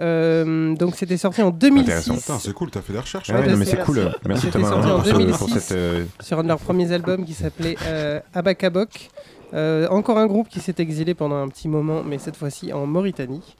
Euh, 0.00 0.74
donc 0.74 0.96
c'était 0.96 1.16
sorti 1.18 1.40
en 1.40 1.50
2006. 1.52 2.10
Putain, 2.10 2.38
c'est 2.40 2.52
cool, 2.52 2.68
t'as 2.70 2.80
fait 2.82 2.92
des 2.92 2.98
recherches. 2.98 3.28
Ouais, 3.28 3.36
Ouais, 3.36 3.46
non, 3.48 3.56
mais 3.56 3.64
c'est- 3.64 3.76
cool. 3.84 4.10
Merci 4.26 4.46
C'était 4.46 4.58
Thomas 4.58 4.70
sorti 4.70 4.88
hein, 4.88 4.92
en 4.92 4.96
pour, 4.96 5.06
ce- 5.06 5.12
2006 5.12 5.38
pour 5.38 5.48
cette. 5.50 5.72
euh, 5.78 6.04
sur 6.18 6.38
un 6.40 6.42
de 6.42 6.48
leurs 6.48 6.58
premiers 6.58 6.90
albums 6.90 7.24
qui 7.24 7.32
s'appelait 7.32 7.76
euh, 7.84 8.18
Abakabok. 8.34 9.08
Euh, 9.54 9.86
encore 9.88 10.18
un 10.18 10.26
groupe 10.26 10.48
qui 10.48 10.60
s'est 10.60 10.74
exilé 10.78 11.14
pendant 11.14 11.36
un 11.36 11.48
petit 11.48 11.68
moment, 11.68 12.02
mais 12.02 12.18
cette 12.18 12.36
fois-ci 12.36 12.72
en 12.72 12.86
Mauritanie. 12.86 13.56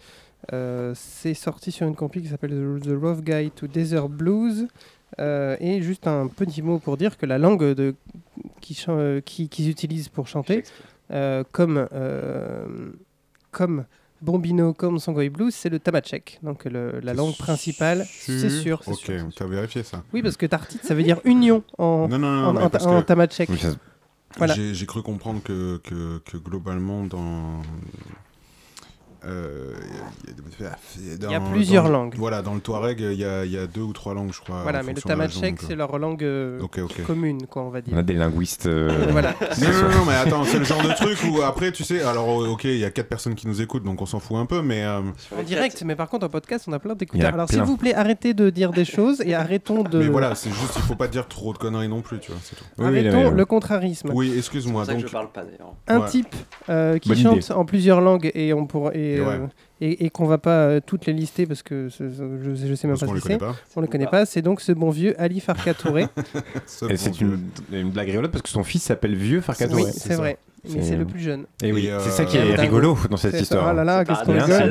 Euh, 0.53 0.93
c'est 0.95 1.35
sorti 1.35 1.73
sur 1.73 1.87
une 1.87 1.95
compil 1.97 2.23
qui 2.23 2.29
s'appelle 2.29 2.51
The, 2.83 2.89
Rough 3.01 3.21
Guide 3.23 3.55
to 3.55 3.67
Desert 3.67 4.09
Blues. 4.09 4.67
Euh, 5.21 5.57
et 5.61 5.81
juste 5.83 6.07
un 6.09 6.27
petit 6.27 6.63
mot 6.63 6.79
pour 6.79 6.97
dire 6.97 7.17
que 7.17 7.27
la 7.27 7.39
langue 7.39 7.63
de, 7.75 7.95
qu'ils 8.61 8.77
chan- 8.77 9.21
qui- 9.25 9.49
qu'ils 9.49 9.71
utilisent 9.71 10.09
pour 10.09 10.27
chanter, 10.27 10.65
euh, 11.13 11.45
comme, 11.53 11.87
euh, 11.93 12.67
comme 13.53 13.85
Bombino, 14.21 14.73
comme 14.75 14.99
Songoy 14.99 15.29
Blues, 15.31 15.55
c'est 15.55 15.69
le 15.69 15.79
tamachek. 15.79 16.41
Donc 16.43 16.65
le- 16.65 17.01
la 17.03 17.15
langue 17.15 17.37
principale, 17.37 18.05
c'est 18.09 18.51
sûr. 18.51 18.81
c'est 18.85 18.91
Ok, 18.91 18.99
sûr. 18.99 19.29
t'as 19.37 19.47
vérifié 19.47 19.83
ça. 19.85 20.03
Oui, 20.13 20.23
parce 20.23 20.37
que 20.37 20.47
tartite, 20.47 20.85
ça 20.85 20.95
veut 20.95 21.05
dire 21.05 21.21
union 21.25 21.63
en, 21.79 22.09
Non, 22.09 22.19
non, 22.19 22.31
non, 22.33 22.47
en, 22.49 22.53
mais 22.53 22.63
en- 22.65 22.71
parce 22.71 22.87
en 22.87 23.01
que- 23.01 23.07
tamachek. 23.07 23.49
J'ai 24.55 24.87
cru 24.87 25.03
comprendre 25.03 25.43
que, 25.43 25.79
que, 25.79 26.19
que 26.19 26.37
globalement, 26.37 27.05
dans. 27.05 27.63
Euh, 29.25 29.73
il 30.99 31.31
y 31.31 31.35
a- 31.35 31.41
plusieurs 31.41 31.85
dans- 31.85 31.91
langues. 31.91 32.15
Voilà, 32.17 32.43
dans 32.43 32.55
le 32.55 32.61
Touareg, 32.61 33.01
il 33.01 33.15
y 33.15 33.25
a, 33.25 33.45
il 33.45 33.53
y 33.53 33.59
a 33.59 33.67
deux 33.67 33.81
ou 33.83 33.93
trois 33.93 34.15
langues, 34.15 34.33
je 34.33 34.41
crois. 34.41 34.63
Voilà, 34.63 34.83
mais 34.83 34.93
le 34.93 35.01
tamachek, 35.03 35.61
c'est 35.63 35.75
leur 35.75 35.99
langue 35.99 36.23
euh, 36.25 36.61
commune, 37.07 37.47
quoi, 37.47 37.63
on 37.63 37.71
va 37.71 37.79
On 37.79 37.83
dire. 37.89 37.99
a 37.99 38.03
des 38.03 38.15
linguistes. 38.15 38.67
euh, 38.67 39.07
Voilà. 39.11 39.35
Non, 39.41 39.69
non, 39.69 39.89
non, 39.99 40.05
mais 40.07 40.15
attends, 40.15 40.45
c'est 40.45 40.59
le 40.59 40.65
genre 40.65 40.83
de 40.83 40.93
truc 40.95 41.19
où 41.31 41.43
après, 41.43 41.73
tu 41.73 41.85
sais, 41.85 42.03
alors 42.03 42.29
ok, 42.29 42.65
il 42.65 42.79
y 42.79 42.85
a 42.85 42.91
quatre 42.91 43.09
personnes 43.09 43.35
qui 43.35 43.47
nous 43.49 43.61
écoutent, 43.63 43.85
donc 43.85 44.01
on 44.03 44.07
s'en 44.07 44.21
fout 44.21 44.37
un 44.37 44.47
peu, 44.47 44.63
mais. 44.63 44.85
euh, 44.85 45.01
En 45.37 45.43
direct, 45.43 45.83
mais 45.85 45.97
par 45.97 46.09
contre, 46.09 46.27
en 46.27 46.29
podcast, 46.31 46.67
on 46.69 46.73
a 46.73 46.79
plein 46.79 46.95
d'écouteurs. 46.95 47.35
Alors, 47.35 47.49
s'il 47.49 47.63
vous 47.63 47.77
plaît, 47.77 47.95
arrêtez 47.95 48.35
de 48.35 48.51
dire 48.51 48.71
des 48.73 48.85
choses 48.85 49.21
et 49.25 49.35
arrêtons 49.35 49.83
de. 49.83 49.99
Mais 49.99 50.09
voilà, 50.09 50.35
c'est 50.35 50.51
juste, 50.51 50.75
il 50.77 50.83
faut 50.83 50.95
pas 50.97 51.09
dire 51.09 51.27
trop 51.29 51.53
de 51.53 51.59
conneries 51.59 51.89
non 51.89 52.01
plus, 52.03 52.19
tu 52.19 52.31
vois, 52.31 52.41
c'est 52.43 52.57
tout. 52.57 52.65
Arrêtons 52.83 53.31
le 53.31 53.45
contrarisme. 53.45 54.11
Oui, 54.13 54.33
excuse-moi. 54.37 54.85
C'est 54.87 54.93
pour 54.93 54.95
ça 54.95 54.95
que 54.95 55.01
Donc, 55.03 55.09
je 55.09 55.13
parle 55.13 55.31
pas 55.33 55.45
d'ailleurs. 55.45 55.73
Un 55.89 56.01
Ouais. 56.01 56.09
type 56.09 56.35
euh, 56.69 56.99
qui 56.99 57.09
Bonne 57.11 57.19
chante 57.19 57.37
idée. 57.45 57.53
en 57.53 57.65
plusieurs 57.65 58.01
langues 58.01 58.31
et 58.35 58.53
on 58.53 58.67
pour, 58.67 58.91
et, 59.15 59.21
Ouais. 59.21 59.27
euh, 59.35 59.47
et, 59.81 60.05
et 60.07 60.11
qu'on 60.11 60.27
va 60.27 60.39
pas 60.39 60.67
euh, 60.67 60.81
toutes 60.85 61.07
les 61.07 61.13
lister 61.13 61.47
parce 61.47 61.63
que 61.63 61.89
ce- 61.89 62.11
ce- 62.11 62.39
je, 62.43 62.55
je 62.55 62.75
sais 62.75 62.87
même 62.87 62.97
Parce 62.97 63.01
pas 63.01 63.07
ce 63.09 63.13
que 63.13 63.19
c'est. 63.21 63.39
connaît 63.39 63.53
pas. 63.53 63.57
On 63.77 63.81
le 63.81 63.87
connaît 63.87 64.07
pas. 64.07 64.27
C'est 64.27 64.43
donc 64.43 64.61
ce 64.61 64.73
bon 64.73 64.91
vieux 64.91 65.15
Ali 65.21 65.41
Farka 65.41 65.75
Touré. 65.75 66.07
Et 66.91 66.97
c'est 66.97 67.21
une, 67.21 67.39
une 67.73 67.91
blague 67.91 68.09
rigolote 68.09 68.31
parce 68.33 68.43
que 68.43 68.49
son 68.49 68.65
fils 68.65 68.83
s'appelle 68.83 69.15
Vieux 69.15 69.41
Farcato. 69.41 69.75
Oui, 69.77 69.85
c'est 69.93 70.15
vrai. 70.15 70.39
Mais 70.75 70.83
c'est 70.83 70.97
le 70.97 71.05
plus 71.05 71.21
jeune. 71.21 71.45
Et 71.63 71.73
oui, 71.73 71.87
Et, 71.87 71.93
euh, 71.93 72.01
c'est 72.01 72.11
ça 72.11 72.25
qui 72.25 72.37
est 72.37 72.55
rigolo 72.55 72.97
dans 73.11 73.17
cette 73.17 73.33
C'est 73.33 73.43
histoire. 73.43 73.69
Ah 73.69 73.73
là 73.73 73.85
là, 73.85 74.05
qu'est-ce 74.05 74.25
qu'on 74.25 74.33
rigole. 74.33 74.49
C'est 74.51 74.67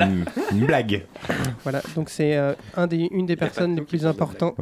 une, 0.55 0.59
une 0.59 0.65
blague. 0.65 1.05
Voilà, 1.63 1.81
donc 1.95 2.09
c'est 2.09 2.37
euh, 2.37 2.53
un 2.77 2.85
des, 2.87 3.07
une 3.11 3.25
des 3.25 3.35
personnes 3.35 3.75
les 3.75 3.81
plus 3.81 4.05
importantes. 4.05 4.55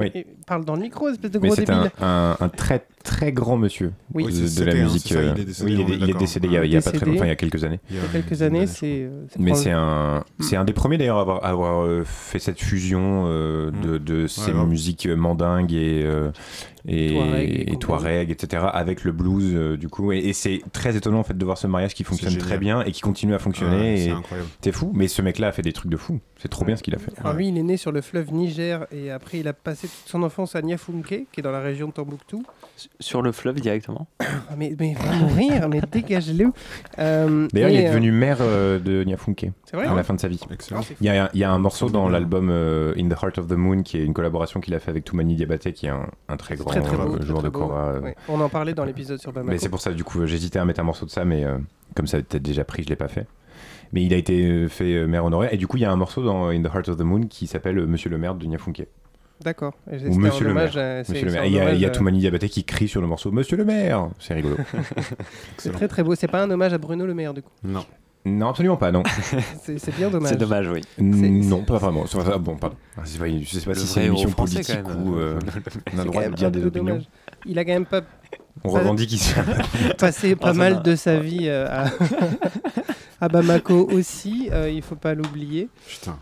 Parle 0.47 0.63
dans 0.65 0.75
le 0.75 0.81
micro, 0.81 1.09
espèce 1.09 1.31
de 1.31 1.39
gros 1.39 1.53
c'est 1.55 1.65
débile. 1.65 1.91
un, 2.01 2.37
un, 2.39 2.45
un 2.45 2.49
très 2.49 2.85
très 3.03 3.33
grand 3.33 3.57
monsieur 3.57 3.91
Oui. 4.13 4.23
de, 4.25 4.63
la 4.63 4.75
musique. 4.75 5.01
c'est 5.07 5.13
ça, 5.15 5.19
il 5.21 5.27
est 5.27 5.29
euh, 5.31 5.33
décédé, 5.43 5.65
oui, 5.65 5.97
il 6.01 6.09
est, 6.09 6.13
décédé 6.17 6.47
il 6.47 6.53
y 6.53 6.57
a, 6.57 6.63
il 6.63 6.71
y 6.71 6.77
a 6.77 6.81
pas 6.81 6.91
très 6.91 6.99
Décédé. 6.99 7.11
longtemps, 7.11 7.25
il 7.25 7.27
y 7.27 7.31
a 7.31 7.35
quelques 7.35 7.63
années. 7.65 7.79
Il 7.89 7.97
y 7.97 7.99
a 7.99 8.01
quelques 8.13 8.41
années, 8.41 8.65
c'est. 8.67 9.09
c'est 9.29 9.39
Mais 9.39 9.53
c'est 9.55 9.71
un, 9.71 10.23
c'est 10.39 10.55
un 10.55 10.63
des 10.63 10.71
premiers 10.73 10.97
d'ailleurs 10.97 11.43
à 11.43 11.49
avoir, 11.49 11.85
fait 12.05 12.39
cette 12.39 12.61
fusion 12.61 13.25
euh, 13.27 13.71
de, 13.83 13.97
de 13.97 14.27
ces 14.27 14.53
Mm. 14.53 14.67
musiques 14.67 15.07
mandingues 15.07 15.73
et, 15.73 16.05
et, 16.87 17.09
Touareg 17.09 17.69
et. 17.69 17.77
Touareg, 17.77 18.31
etc. 18.31 18.65
avec 18.71 19.03
le 19.03 19.11
blues 19.11 19.53
euh, 19.53 19.77
du 19.77 19.87
coup. 19.87 20.11
Et, 20.11 20.19
et 20.19 20.33
c'est 20.33 20.61
très 20.71 20.95
étonnant 20.95 21.19
en 21.19 21.23
fait 21.23 21.37
de 21.37 21.45
voir 21.45 21.57
ce 21.57 21.67
mariage 21.67 21.93
qui 21.93 22.03
fonctionne 22.03 22.37
très 22.37 22.57
bien 22.57 22.81
et 22.83 22.91
qui 22.91 23.01
continue 23.01 23.33
à 23.33 23.39
fonctionner. 23.39 23.93
Ouais, 23.93 23.97
c'est 23.97 24.07
et 24.07 24.11
incroyable. 24.11 24.49
T'es 24.61 24.71
fou, 24.71 24.91
mais 24.93 25.07
ce 25.07 25.21
mec-là 25.21 25.47
a 25.47 25.51
fait 25.51 25.61
des 25.61 25.73
trucs 25.73 25.91
de 25.91 25.97
fou. 25.97 26.19
C'est 26.37 26.49
trop 26.49 26.65
bien 26.65 26.75
ce 26.75 26.83
qu'il 26.83 26.93
a 26.95 26.99
fait. 26.99 27.11
Alors 27.19 27.33
lui, 27.33 27.47
il 27.47 27.57
est 27.57 27.63
né 27.63 27.77
sur 27.77 27.91
le 27.91 28.01
fleuve 28.01 28.33
Niger 28.33 28.85
et 28.91 29.11
après 29.11 29.39
il 29.39 29.47
a 29.47 29.53
passé 29.53 29.87
toute 29.87 30.09
son 30.09 30.23
enfance 30.23 30.55
à 30.55 30.61
Niafunke, 30.61 31.25
qui 31.31 31.39
est 31.39 31.41
dans 31.43 31.51
la 31.51 31.61
région 31.61 31.87
de 31.87 31.93
Tombouctou. 31.93 32.43
Sur 32.99 33.21
le 33.21 33.31
fleuve 33.31 33.59
directement. 33.61 34.07
Mais, 34.57 34.75
mais 34.79 34.93
va 34.93 35.11
mourir, 35.15 35.67
mais 35.67 35.81
dégage-le. 35.91 36.51
Euh, 36.99 37.47
D'ailleurs, 37.53 37.69
il 37.69 37.75
est 37.77 37.85
euh, 37.87 37.89
devenu 37.89 38.11
maire 38.11 38.37
euh, 38.41 38.77
de 38.77 39.03
Niafunke 39.03 39.47
C'est 39.65 39.75
vrai 39.75 39.87
à 39.87 39.93
la 39.93 40.03
fin 40.03 40.13
de 40.13 40.19
sa 40.19 40.27
vie. 40.27 40.39
Excellent. 40.51 40.81
Il 41.01 41.07
y 41.07 41.09
a, 41.09 41.29
il 41.33 41.39
y 41.39 41.43
a 41.43 41.51
un 41.51 41.57
morceau 41.57 41.89
dans 41.89 42.07
l'album 42.07 42.49
euh, 42.51 42.93
In 42.99 43.07
the 43.09 43.13
Heart 43.21 43.39
of 43.39 43.47
the 43.47 43.53
Moon 43.53 43.81
qui 43.81 43.97
est 43.97 44.05
une 44.05 44.13
collaboration 44.13 44.59
qu'il 44.59 44.75
a 44.75 44.79
fait 44.79 44.91
avec 44.91 45.05
Toumani 45.05 45.35
Diabaté, 45.35 45.73
qui 45.73 45.87
est 45.87 45.89
un, 45.89 46.07
un 46.29 46.37
très 46.37 46.55
grand 46.55 46.69
très 46.69 46.81
très 46.81 46.95
beau, 46.97 47.13
euh, 47.13 47.17
très, 47.17 47.25
joueur 47.25 47.39
très 47.39 47.47
de. 47.49 47.53
Kora. 47.53 47.79
euh. 47.93 47.99
Ouais. 48.01 48.15
On 48.29 48.39
en 48.41 48.49
parlait 48.49 48.73
dans 48.75 48.85
l'épisode 48.85 49.19
sur 49.19 49.31
Bamako. 49.33 49.51
Mais 49.51 49.57
c'est 49.57 49.69
pour 49.69 49.81
ça, 49.81 49.91
du 49.91 50.03
coup, 50.03 50.25
j'hésitais 50.27 50.59
à 50.59 50.65
mettre 50.65 50.81
un 50.81 50.83
morceau 50.83 51.05
de 51.07 51.11
ça, 51.11 51.25
mais 51.25 51.43
euh, 51.43 51.57
comme 51.95 52.05
ça 52.05 52.17
avait 52.17 52.23
peut-être 52.25 52.43
déjà 52.43 52.63
pris, 52.63 52.83
je 52.83 52.89
l'ai 52.89 52.95
pas 52.95 53.07
fait. 53.07 53.25
Mais 53.91 54.03
il 54.03 54.13
a 54.13 54.17
été 54.17 54.41
euh, 54.47 54.67
fait 54.67 54.93
euh, 54.95 55.05
maire 55.07 55.23
honoraire. 55.25 55.53
Et 55.53 55.57
du 55.57 55.67
coup, 55.67 55.77
il 55.77 55.81
y 55.81 55.85
a 55.85 55.91
un 55.91 55.95
morceau 55.95 56.23
dans 56.23 56.47
In 56.47 56.61
the 56.61 56.73
Heart 56.73 56.89
of 56.89 56.97
the 56.97 57.01
Moon 57.01 57.21
qui 57.27 57.45
s'appelle 57.47 57.77
euh, 57.77 57.85
Monsieur 57.85 58.09
le 58.09 58.17
maire 58.17 58.35
de 58.35 58.45
Niafunke. 58.45 58.87
D'accord. 59.41 59.73
Ou 59.91 60.15
Monsieur 60.15 60.45
le 60.45 60.51
hommage 60.51 60.75
maire. 60.75 60.99
à- 61.01 61.03
c'est- 61.03 61.11
Monsieur 61.13 61.25
le 61.25 61.31
c'est 61.31 61.37
maire. 61.39 61.45
Il 61.45 61.53
y 61.53 61.59
a, 61.59 61.73
il 61.73 61.79
y 61.81 61.85
a 61.85 61.89
Toumani 61.89 62.19
Diabaté 62.19 62.47
qui 62.49 62.63
crie 62.63 62.87
sur 62.87 63.01
le 63.01 63.07
morceau 63.07 63.31
Monsieur 63.31 63.57
le 63.57 63.65
maire. 63.65 64.09
C'est 64.19 64.33
rigolo. 64.33 64.55
C'est 65.57 65.71
très 65.71 65.87
très 65.87 66.03
beau. 66.03 66.15
C'est 66.15 66.27
pas 66.27 66.41
un 66.43 66.49
hommage 66.51 66.73
à 66.73 66.77
Bruno 66.77 67.05
Le 67.05 67.13
Maire 67.13 67.33
du 67.33 67.41
coup. 67.41 67.49
Non. 67.63 67.85
non, 68.25 68.49
absolument 68.49 68.77
pas, 68.77 68.91
non. 68.91 69.03
C'est 69.63 69.79
c'est 69.79 69.93
bien 69.95 70.09
dommage. 70.09 70.29
C'est 70.31 70.37
dommage, 70.37 70.67
oui. 70.69 70.81
Non, 70.99 71.63
pas 71.63 71.77
vraiment. 71.77 72.05
C'est 72.05 72.17
pas- 72.23 72.37
Bon, 72.37 72.55
pardon. 72.55 72.75
Je 73.03 73.09
sais 73.09 73.17
pas, 73.17 73.25
pas 73.25 73.31
Le 73.71 73.75
si 73.75 73.87
c'est 73.87 74.01
une 74.01 74.07
émission 74.13 74.31
politique 74.31 74.69
même. 74.69 75.03
ou 75.07 75.17
euh, 75.17 75.39
on 75.43 75.47
a 75.47 75.51
C'est 75.91 75.97
le 75.97 76.03
droit 76.05 76.23
de 76.29 76.35
dire 76.35 76.51
des 76.51 76.65
opinions. 76.65 76.85
dommage. 76.85 77.09
Il 77.45 77.59
a 77.59 77.65
quand 77.65 77.73
même 77.73 77.85
pas 77.85 78.01
On 78.63 78.69
revendique 78.69 79.11
ici. 79.11 79.33
passé 79.97 80.35
pas 80.37 80.49
Ah, 80.51 80.53
mal 80.53 80.83
de 80.83 80.95
sa 80.95 81.17
vie 81.19 81.47
euh, 81.49 81.67
à, 81.69 81.91
à 83.19 83.27
Bamako 83.27 83.89
aussi. 83.91 84.47
euh, 84.53 84.69
il 84.69 84.81
faut 84.83 84.95
pas 84.95 85.13
l'oublier. 85.15 85.67
Putain, 85.85 86.17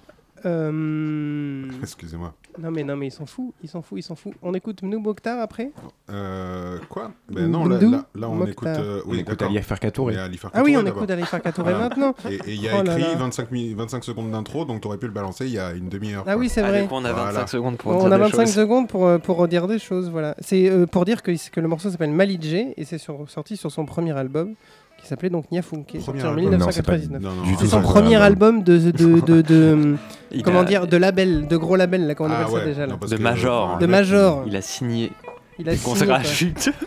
Euh, 0.46 1.66
excusez-moi. 1.84 2.34
Non 2.60 2.72
mais 2.72 2.84
non 2.84 2.96
mais 2.96 3.08
ils 3.08 3.12
s'en 3.12 3.26
foutent, 3.26 3.54
ils 3.64 3.70
s'en 3.70 3.82
foutent, 3.82 4.00
ils 4.00 4.04
s'en 4.04 4.16
foutent. 4.16 4.34
On 4.42 4.54
écoute 4.54 4.82
Mnou 4.84 5.00
Mokhtar 5.00 5.40
après? 5.40 5.72
Euh, 6.10 6.78
quoi? 6.90 7.12
Ben 7.30 7.48
non, 7.50 7.66
là, 7.66 7.78
Bndou 7.78 7.92
là, 7.92 8.06
là, 8.16 8.30
on 8.30 8.36
Mokhtar. 8.36 8.52
écoute. 8.52 8.68
euh, 8.86 9.02
On 9.06 9.12
oui, 9.12 9.20
écoute 9.20 9.30
d'accord. 9.40 9.50
Ali 9.56 9.62
Farkatouré. 9.64 10.14
Et 10.16 10.18
Ali 10.18 10.38
Farka 10.38 10.60
Ah 10.60 10.64
oui, 10.64 10.76
on 10.78 10.86
écoute 10.86 11.10
Ali 11.10 11.24
Farka 11.24 11.52
Touré 11.52 11.72
Voilà. 11.74 11.90
maintenant. 11.90 12.14
Et 12.30 12.40
il 12.48 12.62
y 12.62 12.68
a 12.70 12.74
Oh 12.80 12.84
écrit 12.84 13.02
là. 13.02 13.16
25, 13.16 13.52
mi- 13.52 13.74
25 13.74 14.04
secondes 14.04 14.32
d'intro, 14.32 14.66
donc 14.66 14.82
t'aurais 14.82 14.98
pu 14.98 15.06
le 15.08 15.14
balancer 15.14 15.46
il 15.46 15.54
y 15.54 15.60
a 15.60 15.72
une 15.72 15.90
demi-heure. 15.90 16.24
Ah 16.28 16.34
quoi. 16.34 16.36
oui, 16.42 16.50
c'est 16.50 16.62
Ah, 16.62 16.68
vrai. 16.70 16.82
du 16.84 16.88
coup, 16.88 16.96
on 16.96 17.06
a 17.06 17.14
25 17.14 17.32
Voilà. 17.32 17.48
secondes 17.48 17.78
pour 17.78 17.92
on 17.94 17.98
dire 18.00 18.08
a 18.14 18.18
des 18.18 18.24
25 18.24 18.42
choses. 18.46 18.54
secondes 18.54 18.88
pour, 18.90 19.06
euh, 19.08 19.18
pour 19.18 19.38
redire 19.38 19.68
des 19.68 19.80
choses, 19.80 20.10
voilà. 20.10 20.36
C'est 20.40 20.70
euh, 20.70 20.86
pour 20.86 21.06
dire 21.06 21.22
que, 21.24 21.32
que 21.52 21.60
le 21.60 21.68
morceau 21.68 21.90
s'appelle 21.90 22.12
Malidje 22.12 22.54
et 22.76 22.84
c'est 22.86 22.98
sur- 22.98 23.30
sorti 23.30 23.56
sur 23.58 23.72
son 23.72 23.86
premier 23.86 24.12
album 24.18 24.56
qui 25.02 25.08
s'appelait 25.08 25.30
donc 25.30 25.52
Niafunke, 25.52 25.98
sorti 26.00 26.22
en 26.24 26.30
album. 26.38 26.56
Non, 26.58 26.68
c'est 26.72 26.84
pas 26.84 26.98
1999. 26.98 27.22
Non, 27.22 27.30
non, 27.36 27.44
du 27.44 27.52
non, 27.52 27.58
tout 27.58 27.64
C'est 27.66 27.72
son 27.72 27.82
premier 27.82 28.16
album 28.16 28.64
de, 28.64 28.78
de, 28.78 29.20
de, 29.20 29.42
de- 29.42 29.98
comment 30.44 30.62
a- 30.62 30.66
dire, 30.66 30.88
de 30.88 30.98
label, 30.98 31.48
de 31.48 31.58
gros 31.58 31.76
label, 31.76 32.08
là, 32.08 32.16
comment 32.16 32.30
on 32.30 32.38
Ah 32.38 32.42
appelle 32.42 32.54
ouais, 32.54 32.60
ça 32.62 32.66
déjà 32.68 32.86
là 32.88 32.94
non, 32.94 33.08
De 33.08 33.18
Major. 33.18 33.78
De 33.80 33.86
Major. 33.88 34.44
Il 34.48 34.56
a 34.56 34.62
signé 34.62 35.12
Il 35.60 35.68
a 35.70 35.76
signé, 35.76 36.12
à 36.12 36.24
chute. 36.24 36.70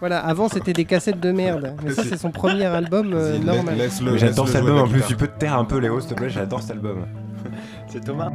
Voilà, 0.00 0.18
avant 0.20 0.48
c'était 0.48 0.72
des 0.72 0.86
cassettes 0.86 1.20
de 1.20 1.30
merde, 1.30 1.74
mais 1.84 1.92
ça 1.92 2.02
c'est 2.02 2.16
son 2.16 2.30
premier 2.30 2.64
album 2.64 3.12
euh, 3.12 3.38
normal. 3.38 3.76
J'adore 4.16 4.46
cet 4.48 4.56
album 4.56 4.76
de 4.76 4.80
en 4.80 4.84
la 4.86 4.90
plus. 4.90 5.02
Tu 5.06 5.14
peux 5.14 5.26
te 5.26 5.38
taire 5.38 5.58
un 5.58 5.66
peu, 5.66 5.76
Léo, 5.76 6.00
s'il 6.00 6.08
te 6.08 6.14
plaît. 6.14 6.30
J'adore 6.30 6.62
cet 6.62 6.70
album. 6.70 7.04
C'est 7.86 8.02
Thomas. 8.02 8.30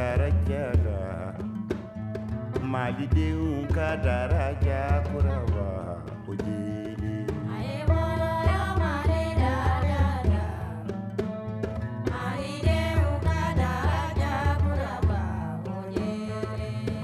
Daraja 0.00 0.64
malidenw 2.72 3.68
ka 3.76 3.88
daraja 4.04 4.80
kuraba 5.12 5.68
o 6.24 6.32
jeli 6.40 7.16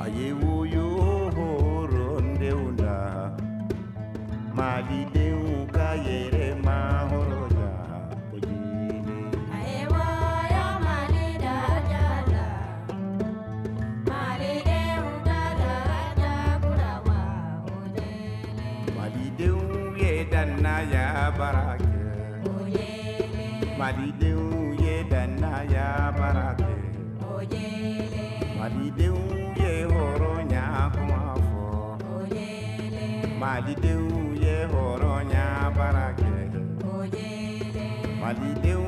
ayewoyo 0.05 0.87
horondenw 1.37 2.63
malidenw 33.87 34.35
ye 34.43 34.57
hɔrɔnya 34.73 35.45
baara 35.77 36.07
kɛ 36.19 36.31
malidenw 38.21 38.87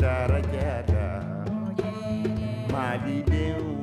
tarajada 0.00 1.22
Malideu 2.72 3.79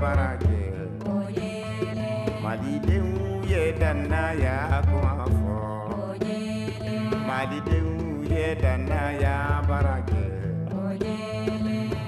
barake 0.00 0.58
malidenw 2.42 3.08
ye 3.50 3.62
dannaya 3.80 4.56
kuma 4.88 5.26
fɔ 5.38 5.58
malidenw 7.28 7.90
ye 8.32 8.46
dannaya 8.62 9.34
baara 9.68 9.96
kɛ 10.08 10.24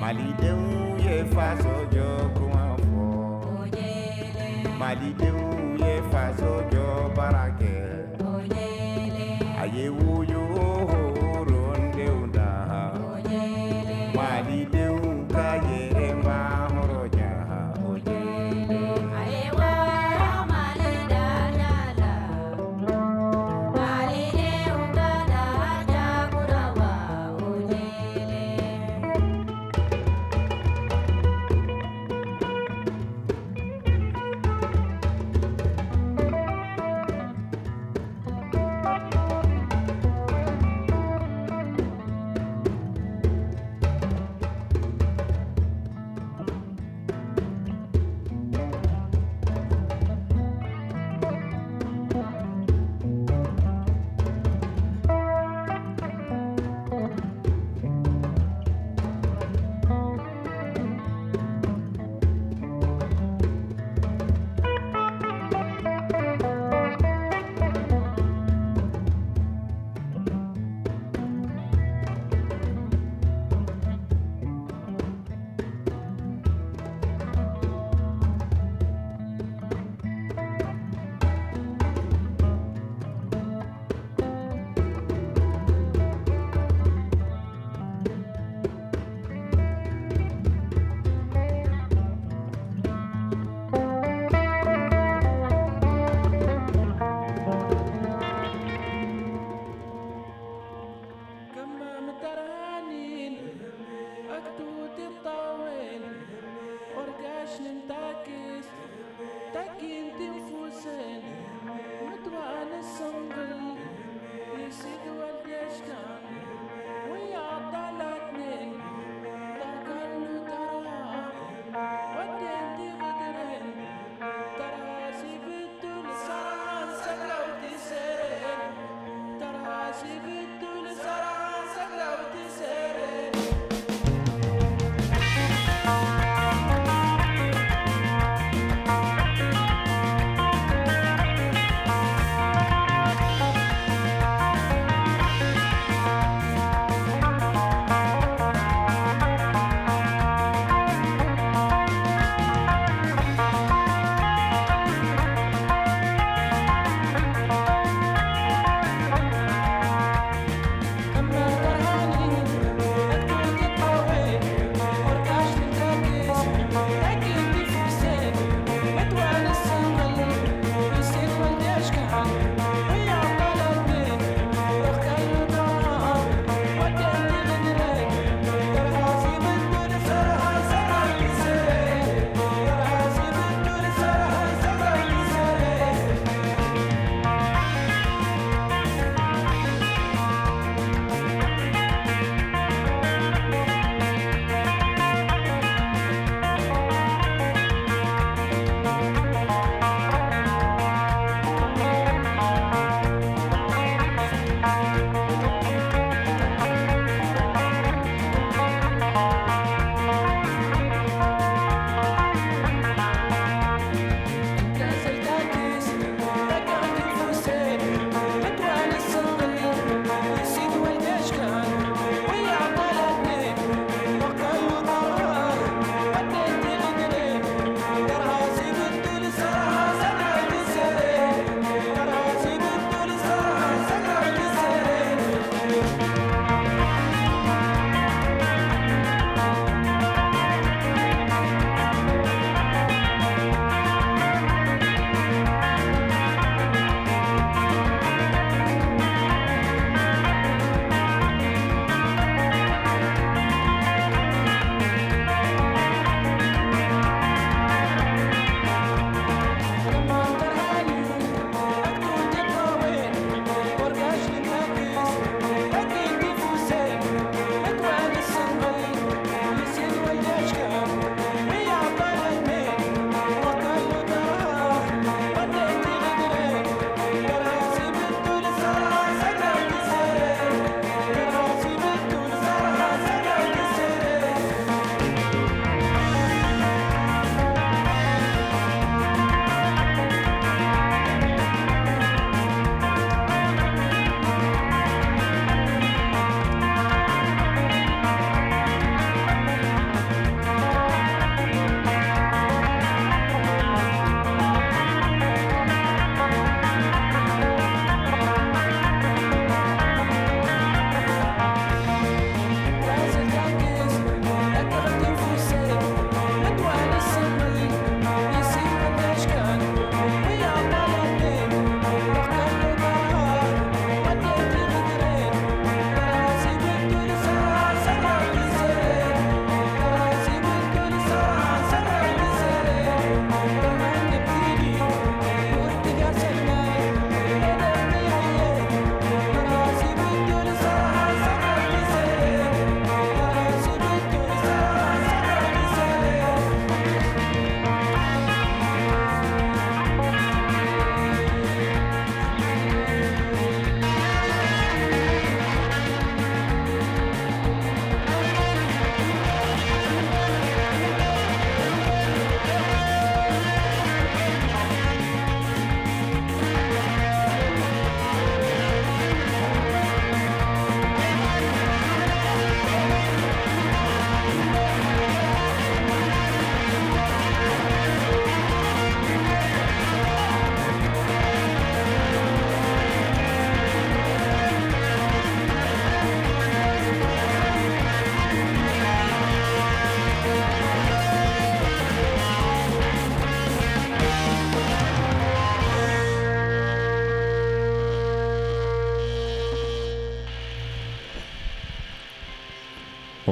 malidenw 0.01 0.65
ye 1.05 1.15
faso 1.35 1.90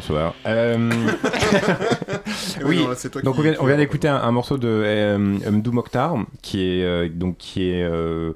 Bonsoir. 0.09 0.35
Euh, 0.47 0.91
Oui, 2.65 2.65
oui, 2.65 2.83
non, 2.83 2.89
là, 2.91 2.97
toi 2.97 3.23
donc 3.23 3.35
qui- 3.37 3.41
on 3.61 3.67
vient, 3.67 3.77
d'écouter 3.77 4.09
un, 4.09 4.17
un 4.17 4.33
morceau 4.33 4.57
de 4.59 4.69
euh, 4.69 5.19
Mdou 5.19 5.73
Mokhtar, 5.73 6.17
qui 6.43 6.61
est 6.63 6.83
euh, 6.85 7.09
donc 7.09 7.37
qui 7.37 7.69
est 7.71 7.83
euh, 7.83 8.33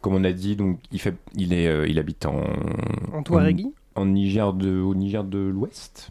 comme 0.00 0.14
on 0.14 0.24
a 0.24 0.32
dit, 0.32 0.56
donc 0.56 0.78
il 0.92 1.00
fait, 1.00 1.14
il 1.34 1.52
est, 1.52 1.66
euh, 1.66 1.86
il 1.88 1.98
habite 1.98 2.26
en 2.26 2.42
En 3.12 3.22
Touarégui 3.22 3.72
en, 3.94 4.02
en 4.02 4.06
Niger 4.06 4.52
de, 4.52 4.80
au 4.80 4.94
Niger 4.94 5.24
de 5.24 5.38
l'Ouest, 5.38 6.10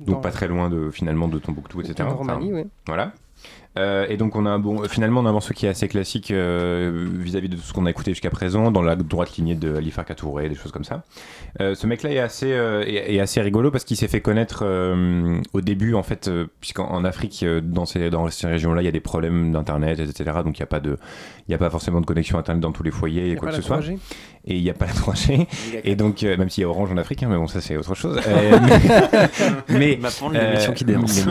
donc 0.00 0.16
Dans- 0.16 0.20
pas 0.20 0.30
très 0.30 0.46
loin 0.48 0.68
de 0.70 0.90
finalement 0.90 1.28
de 1.28 1.38
Tombouctou, 1.38 1.80
etc. 1.80 2.08
En 2.08 2.16
Roumanie, 2.16 2.52
ouais. 2.52 2.66
Voilà. 2.86 3.12
Euh, 3.78 4.06
et 4.08 4.16
donc 4.16 4.34
on 4.34 4.44
a 4.46 4.50
un 4.50 4.58
bon, 4.58 4.82
finalement 4.88 5.20
on 5.20 5.26
a 5.26 5.28
un 5.28 5.32
morceau 5.32 5.54
qui 5.54 5.66
est 5.66 5.68
assez 5.68 5.86
classique 5.86 6.30
euh, 6.32 7.06
vis-à-vis 7.20 7.48
de 7.48 7.54
tout 7.54 7.62
ce 7.62 7.72
qu'on 7.72 7.86
a 7.86 7.90
écouté 7.90 8.10
jusqu'à 8.10 8.30
présent, 8.30 8.72
dans 8.72 8.82
la 8.82 8.96
droite 8.96 9.36
lignée 9.36 9.54
de 9.54 9.76
Ali 9.76 9.90
Farka 9.92 10.14
Touré, 10.16 10.48
des 10.48 10.56
choses 10.56 10.72
comme 10.72 10.84
ça. 10.84 11.04
Euh, 11.60 11.74
ce 11.76 11.86
mec-là 11.86 12.10
est 12.10 12.18
assez, 12.18 12.50
euh, 12.52 12.82
est, 12.84 13.14
est 13.14 13.20
assez 13.20 13.40
rigolo 13.40 13.70
parce 13.70 13.84
qu'il 13.84 13.96
s'est 13.96 14.08
fait 14.08 14.20
connaître 14.20 14.60
euh, 14.64 15.38
au 15.52 15.60
début 15.60 15.94
en 15.94 16.02
fait, 16.02 16.26
euh, 16.28 16.46
puisqu'en 16.60 16.88
en 16.88 17.04
Afrique, 17.04 17.42
euh, 17.44 17.60
dans 17.60 17.84
ces, 17.86 18.10
dans 18.10 18.28
ces 18.30 18.48
régions-là, 18.48 18.82
il 18.82 18.86
y 18.86 18.88
a 18.88 18.92
des 18.92 19.00
problèmes 19.00 19.52
d'internet, 19.52 20.00
etc. 20.00 20.38
Donc 20.44 20.58
il 20.58 20.62
n'y 20.62 20.64
a 20.64 20.66
pas 20.66 20.80
de, 20.80 20.96
il 21.46 21.52
y 21.52 21.54
a 21.54 21.58
pas 21.58 21.70
forcément 21.70 22.00
de 22.00 22.06
connexion 22.06 22.36
internet 22.38 22.60
dans 22.62 22.72
tous 22.72 22.82
les 22.82 22.90
foyers 22.90 23.28
y 23.28 23.32
et 23.32 23.36
quoi 23.36 23.50
que 23.50 23.54
ce 23.56 23.62
soit. 23.62 23.78
3G. 23.78 23.98
Et 24.50 24.56
il 24.56 24.62
n'y 24.62 24.70
a 24.70 24.74
pas 24.74 24.86
la 24.86 24.92
3G. 24.92 25.46
Et 25.84 25.94
donc 25.94 26.22
euh, 26.22 26.36
même 26.38 26.48
s'il 26.48 26.62
y 26.62 26.64
a 26.64 26.68
Orange 26.70 26.90
en 26.90 26.96
Afrique, 26.96 27.22
hein, 27.22 27.28
mais 27.30 27.36
bon 27.36 27.48
ça 27.48 27.60
c'est 27.60 27.76
autre 27.76 27.94
chose. 27.94 28.18
Euh, 28.28 28.58
mais 29.68 29.98
mais 30.32 30.44
l'émission 30.50 30.72
qui 30.72 30.84
dénonce. 30.84 31.24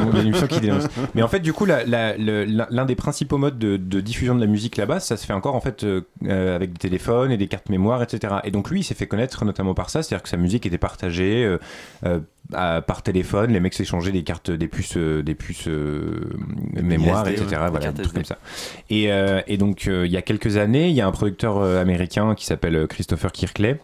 qui 0.47 0.59
dénonce. 0.59 0.87
Mais 1.15 1.21
en 1.21 1.27
fait, 1.27 1.39
du 1.39 1.53
coup, 1.53 1.65
la- 1.65 1.83
l'un 2.17 2.86
des 2.86 2.95
principaux 2.95 3.38
modes 3.38 3.57
de, 3.60 3.77
de 3.77 4.01
diffusion 4.01 4.36
de 4.36 4.39
la 4.41 4.47
musique 4.47 4.77
là-bas, 4.77 4.99
ça 4.99 5.17
se 5.17 5.25
fait 5.25 5.33
encore 5.33 5.55
en 5.55 5.62
fait 5.62 5.83
euh, 5.83 6.01
euh, 6.25 6.55
avec 6.55 6.73
des 6.73 6.79
téléphones 6.79 7.31
et 7.31 7.38
des 7.38 7.47
cartes 7.47 7.69
mémoire, 7.69 8.01
etc. 8.03 8.36
Et 8.43 8.51
donc 8.51 8.69
lui, 8.69 8.81
il 8.81 8.83
s'est 8.83 8.93
fait 8.95 9.07
connaître 9.07 9.45
notamment 9.45 9.73
par 9.73 9.89
ça, 9.89 10.03
c'est-à-dire 10.03 10.23
que 10.23 10.29
sa 10.29 10.38
musique 10.38 10.65
était 10.65 10.77
partagée 10.77 11.45
euh, 12.05 12.19
à- 12.53 12.81
par 12.81 13.03
téléphone, 13.03 13.51
les 13.51 13.60
mecs 13.60 13.73
s'échangeaient 13.73 14.12
des 14.12 14.23
cartes, 14.23 14.51
des 14.51 14.67
puces, 14.67 14.97
des 14.97 15.36
puces 15.36 15.67
mémoire, 16.73 17.27
etc. 17.27 17.45
ouais. 17.49 17.57
Voilà, 17.69 17.71
Des 17.71 17.79
cartes 17.86 17.95
des 17.97 18.03
trucs 18.03 18.05
SD. 18.05 18.13
comme 18.15 18.23
ça. 18.25 18.38
Et, 18.89 19.10
et 19.53 19.57
donc, 19.57 19.86
il 19.86 20.12
y 20.12 20.17
a 20.17 20.21
quelques 20.21 20.57
années, 20.57 20.89
il 20.89 20.95
y 20.95 21.02
a 21.02 21.08
un 21.08 21.12
producteur 21.12 21.62
américain 21.62 22.35
qui 22.35 22.45
s'appelle 22.45 22.87
Christopher 22.87 23.31
Kirkley 23.31 23.79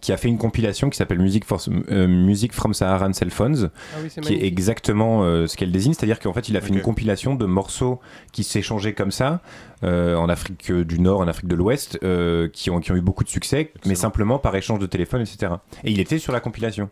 qui 0.00 0.12
a 0.12 0.16
fait 0.16 0.28
une 0.28 0.38
compilation 0.38 0.88
qui 0.88 0.96
s'appelle 0.96 1.18
Music, 1.18 1.44
for- 1.44 1.60
euh, 1.90 2.06
Music 2.06 2.52
from 2.52 2.72
Saharan 2.74 3.12
Cell 3.12 3.30
Phones, 3.30 3.70
Ah 3.92 3.98
oui, 4.02 4.08
qui 4.22 4.34
est 4.34 4.46
exactement 4.46 5.24
euh, 5.24 5.48
ce 5.48 5.56
qu'elle 5.56 5.72
désigne, 5.72 5.94
c'est-à-dire 5.94 6.20
qu'en 6.20 6.32
fait 6.32 6.48
il 6.48 6.56
a 6.56 6.60
fait 6.60 6.68
une 6.68 6.80
compilation 6.80 7.34
de 7.34 7.44
morceaux 7.44 7.98
qui 8.32 8.44
s'échangeaient 8.44 8.92
comme 8.94 9.10
ça 9.10 9.40
euh, 9.82 10.14
en 10.14 10.28
Afrique 10.28 10.70
du 10.72 11.00
Nord, 11.00 11.20
en 11.20 11.26
Afrique 11.28 11.48
de 11.48 11.56
l'Ouest, 11.56 11.98
euh, 12.04 12.48
qui, 12.48 12.70
ont, 12.70 12.78
qui 12.78 12.92
ont 12.92 12.96
eu 12.96 13.00
beaucoup 13.00 13.24
de 13.24 13.28
succès, 13.28 13.72
mais 13.84 13.94
simplement 13.96 14.38
par 14.38 14.54
échange 14.54 14.78
de 14.78 14.86
téléphone, 14.86 15.22
etc. 15.22 15.54
Et 15.82 15.90
il 15.90 15.98
était 15.98 16.18
sur 16.18 16.32
la 16.32 16.38
compilation. 16.40 16.88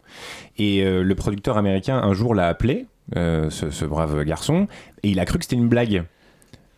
Et 0.56 0.82
euh, 0.82 1.02
le 1.04 1.14
producteur 1.14 1.56
américain 1.56 1.98
un 2.02 2.12
jour 2.14 2.34
l'a 2.34 2.48
appelé, 2.48 2.86
euh, 3.16 3.48
ce, 3.50 3.70
ce 3.70 3.84
brave 3.84 4.24
garçon, 4.24 4.66
et 5.04 5.10
il 5.10 5.20
a 5.20 5.24
cru 5.24 5.38
que 5.38 5.44
c'était 5.44 5.56
une 5.56 5.68
blague. 5.68 6.04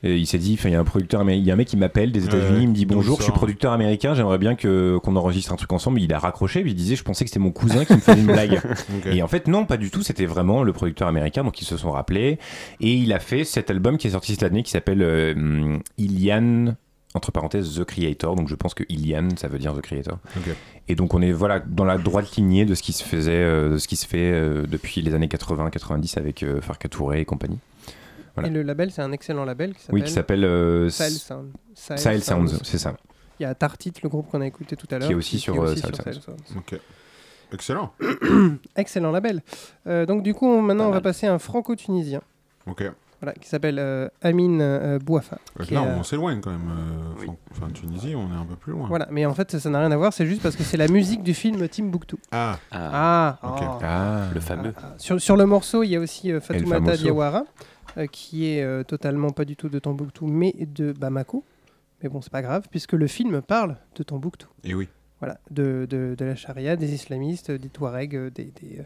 Et 0.02 0.16
il 0.16 0.26
s'est 0.26 0.38
dit, 0.38 0.58
il 0.64 0.70
y 0.70 0.74
a 0.74 0.80
un 0.80 0.84
producteur, 0.84 1.28
il 1.30 1.44
y 1.44 1.50
a 1.50 1.54
un 1.54 1.56
mec 1.56 1.68
qui 1.68 1.76
m'appelle 1.76 2.10
des 2.10 2.24
États-Unis, 2.24 2.50
Ouais, 2.50 2.62
il 2.62 2.68
me 2.68 2.74
dit 2.74 2.86
bonjour, 2.86 3.18
je 3.18 3.24
suis 3.24 3.30
sort 3.30 3.36
producteur 3.36 3.72
américain, 3.72 4.14
j'aimerais 4.14 4.38
bien 4.38 4.54
que 4.54 4.98
qu'on 5.02 5.14
enregistre 5.14 5.52
un 5.52 5.56
truc 5.56 5.72
ensemble. 5.72 6.00
Il 6.00 6.12
a 6.14 6.18
raccroché, 6.18 6.62
puis 6.62 6.70
il 6.70 6.74
disait, 6.74 6.96
je 6.96 7.04
pensais 7.04 7.24
que 7.24 7.30
c'était 7.30 7.40
mon 7.40 7.50
cousin 7.50 7.84
qui 7.84 7.92
me 7.92 7.98
faisait 7.98 8.20
une 8.20 8.26
blague. 8.26 8.60
Et 9.06 9.22
en 9.22 9.28
fait, 9.28 9.46
non, 9.46 9.66
pas 9.66 9.76
du 9.76 9.90
tout. 9.90 10.02
C'était 10.02 10.24
vraiment 10.24 10.62
le 10.62 10.72
producteur 10.72 11.06
américain, 11.06 11.44
donc 11.44 11.60
ils 11.60 11.66
se 11.66 11.76
sont 11.76 11.90
rappelés. 11.90 12.38
Et 12.80 12.94
il 12.94 13.12
a 13.12 13.18
fait 13.18 13.44
cet 13.44 13.70
album 13.70 13.98
qui 13.98 14.06
est 14.06 14.12
sorti 14.12 14.32
cette 14.32 14.42
année 14.42 14.62
qui 14.62 14.70
s'appelle 14.70 15.02
euh, 15.02 15.78
Ilian, 15.98 16.74
entre 17.14 17.30
parenthèses, 17.30 17.74
The 17.74 17.84
Creator. 17.84 18.36
Donc 18.36 18.48
je 18.48 18.54
pense 18.54 18.72
que 18.72 18.84
Ilian, 18.88 19.28
ça 19.36 19.48
veut 19.48 19.58
dire 19.58 19.74
The 19.74 19.82
Creator. 19.82 20.18
Et 20.88 20.94
donc 20.94 21.12
on 21.12 21.20
est 21.20 21.32
voilà 21.32 21.60
dans 21.60 21.84
la 21.84 21.98
droite 21.98 22.36
lignée 22.36 22.64
de 22.64 22.74
ce 22.74 22.82
qui 22.82 22.94
se 22.94 23.04
faisait, 23.04 23.32
euh, 23.32 23.74
de 23.74 23.78
ce 23.78 23.86
qui 23.86 23.96
se 23.96 24.06
fait 24.06 24.32
euh, 24.32 24.64
depuis 24.66 25.02
les 25.02 25.14
années 25.14 25.28
80-90 25.28 26.18
avec 26.18 26.44
Farka 26.62 26.88
Touré 26.88 27.20
et 27.20 27.24
compagnie. 27.26 27.58
Voilà. 28.40 28.48
Et 28.48 28.50
le 28.50 28.62
label, 28.62 28.90
c'est 28.90 29.02
un 29.02 29.12
excellent 29.12 29.44
label 29.44 29.74
qui 29.74 29.80
s'appelle 29.82 29.94
Oui, 29.94 30.02
qui 30.02 30.12
s'appelle 30.12 30.44
euh, 30.44 30.90
Sahel 30.90 31.12
Sound. 31.12 31.50
Sahel 31.74 32.22
Sounds, 32.22 32.58
c'est 32.64 32.78
ça. 32.78 32.94
Il 33.38 33.44
y 33.44 33.46
a 33.46 33.54
Tartit, 33.54 33.92
le 34.02 34.08
groupe 34.08 34.30
qu'on 34.30 34.40
a 34.42 34.46
écouté 34.46 34.76
tout 34.76 34.86
à 34.90 34.98
l'heure. 34.98 35.06
Qui 35.08 35.12
est 35.12 35.16
aussi 35.16 35.38
sur, 35.38 35.54
euh, 35.62 35.74
Sahel 35.76 35.94
Sahel 35.96 36.14
Sounds. 36.20 36.36
Ok. 36.56 36.78
Excellent. 37.52 37.92
Excellent 38.76 39.10
label. 39.10 39.42
Euh, 39.86 40.06
donc 40.06 40.22
du 40.22 40.34
coup, 40.34 40.46
on- 40.46 40.62
maintenant, 40.62 40.84
Pas 40.84 40.90
on 40.90 40.92
va 40.94 41.00
passer 41.00 41.26
à 41.26 41.32
un 41.34 41.38
franco-tunisien. 41.38 42.20
Ok. 42.66 42.84
Voilà, 43.22 43.34
qui 43.34 43.48
s'appelle 43.50 43.78
euh, 43.78 44.08
Amine 44.22 44.60
euh, 44.62 44.98
Bouafa. 44.98 45.36
Là, 45.70 45.82
on 45.82 46.02
s'éloigne 46.02 46.40
quand 46.40 46.52
même. 46.52 46.70
euh, 46.70 47.22
Fran- 47.22 47.36
Enfin, 47.50 47.68
Tunisie, 47.70 48.14
on 48.16 48.32
est 48.32 48.36
un 48.36 48.46
peu 48.46 48.54
plus 48.56 48.72
loin. 48.72 48.88
Voilà, 48.88 49.08
mais 49.10 49.26
en 49.26 49.34
fait, 49.34 49.58
ça 49.58 49.68
n'a 49.68 49.80
rien 49.80 49.92
à 49.92 49.96
voir, 49.98 50.14
c'est 50.14 50.24
juste 50.24 50.40
parce 50.40 50.56
que 50.56 50.62
c'est 50.62 50.78
la 50.78 50.88
musique 50.88 51.22
du 51.22 51.34
film 51.34 51.68
Timbuktu. 51.68 52.16
Ah, 52.32 52.58
Ah, 52.70 53.38
Ah, 53.42 53.56
oh. 53.60 53.78
Ah, 53.82 54.20
le 54.32 54.40
fameux. 54.40 54.72
Ah, 54.78 54.94
Sur, 54.96 55.20
sur 55.20 55.36
le 55.36 55.44
morceau, 55.44 55.82
il 55.82 55.90
y 55.90 55.96
a 55.96 56.00
aussi 56.00 56.32
euh, 56.32 56.40
Fatoumata. 56.40 56.96
Diawara, 56.96 57.44
qui 58.10 58.46
est 58.46 58.62
euh, 58.62 58.82
totalement 58.82 59.30
pas 59.30 59.44
du 59.44 59.56
tout 59.56 59.68
de 59.68 59.78
Tombouctou, 59.78 60.26
mais 60.26 60.54
de 60.58 60.92
Bamako. 60.92 61.44
Mais 62.02 62.08
bon, 62.08 62.20
c'est 62.22 62.32
pas 62.32 62.42
grave, 62.42 62.66
puisque 62.70 62.92
le 62.92 63.06
film 63.06 63.42
parle 63.42 63.76
de 63.96 64.02
Tombouctou. 64.02 64.48
et 64.64 64.74
oui. 64.74 64.88
Voilà, 65.20 65.38
de, 65.50 65.86
de, 65.90 66.14
de 66.16 66.24
la 66.24 66.34
charia, 66.34 66.76
des 66.76 66.94
islamistes, 66.94 67.50
des 67.50 67.68
Touaregs, 67.68 68.16
euh, 68.16 68.30
des, 68.30 68.52
des, 68.62 68.78
euh, 68.78 68.84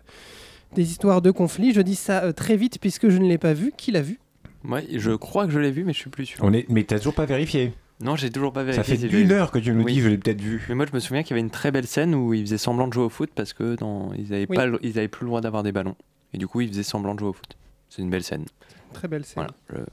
des 0.75 0.91
histoires 0.91 1.23
de 1.23 1.31
conflits. 1.31 1.73
Je 1.73 1.81
dis 1.81 1.95
ça 1.95 2.25
euh, 2.25 2.33
très 2.33 2.57
vite 2.57 2.79
puisque 2.81 3.09
je 3.09 3.19
ne 3.19 3.29
l'ai 3.29 3.39
pas 3.39 3.53
vu. 3.55 3.73
Qui 3.77 3.93
l'a 3.93 4.03
vu? 4.03 4.19
Moi, 4.65 4.81
je 4.93 5.13
crois 5.13 5.47
que 5.47 5.53
je 5.53 5.61
l'ai 5.61 5.71
vu, 5.71 5.85
mais 5.85 5.93
je 5.93 5.99
suis 5.99 6.11
plus 6.11 6.27
sûr. 6.27 6.41
On 6.43 6.53
est, 6.53 6.69
mais 6.69 6.83
t'as 6.83 6.99
toujours 6.99 7.15
pas 7.15 7.27
vérifié? 7.27 7.73
Non, 8.01 8.17
j'ai 8.17 8.31
toujours 8.31 8.53
pas 8.53 8.65
vérifié. 8.65 8.83
Ça 8.97 9.01
fait 9.03 9.09
si 9.09 9.23
une 9.23 9.31
heure 9.31 9.53
que 9.53 9.61
tu 9.61 9.73
nous 9.73 9.85
Oui. 9.85 9.93
dis, 9.93 10.01
je 10.01 10.09
l'ai 10.09 10.19
peut-être 10.19 10.41
vu. 10.41 10.65
Mais 10.69 10.75
moi, 10.75 10.87
je 10.91 10.93
me 10.93 10.99
souviens 10.99 11.23
qu'il 11.23 11.31
y 11.31 11.35
avait 11.35 11.47
une 11.47 11.51
très 11.53 11.71
belle 11.71 11.87
scène 11.87 12.17
où 12.17 12.35
ils 12.35 12.41
faisaient 12.45 12.59
semblant 12.59 12.89
de 12.89 12.93
jouer 12.93 13.05
au 13.05 13.09
foot 13.11 13.31
parce 13.33 13.53
que 13.53 13.77
dans... 13.77 14.13
ils 14.15 14.31
n'avaient 14.31 14.47
Oui. 14.51 14.57
pas, 14.57 14.67
le- 14.67 14.81
ils 14.83 14.99
avaient 14.99 15.07
plus 15.07 15.23
le 15.23 15.29
droit 15.29 15.41
d'avoir 15.41 15.63
des 15.63 15.71
ballons. 15.71 15.95
Et 16.33 16.39
du 16.39 16.49
coup, 16.49 16.63
ils 16.63 16.69
faisaient 16.69 16.83
semblant 16.83 17.15
de 17.15 17.21
jouer 17.21 17.29
au 17.29 17.33
foot. 17.33 17.57
C'est 17.91 18.03
une 18.03 18.11
belle 18.11 18.25
scène. 18.25 18.47
Très 18.95 19.09
belle 19.09 19.25
scène. 19.25 19.47
Voilà. 19.69 19.85
Je- 19.85 19.91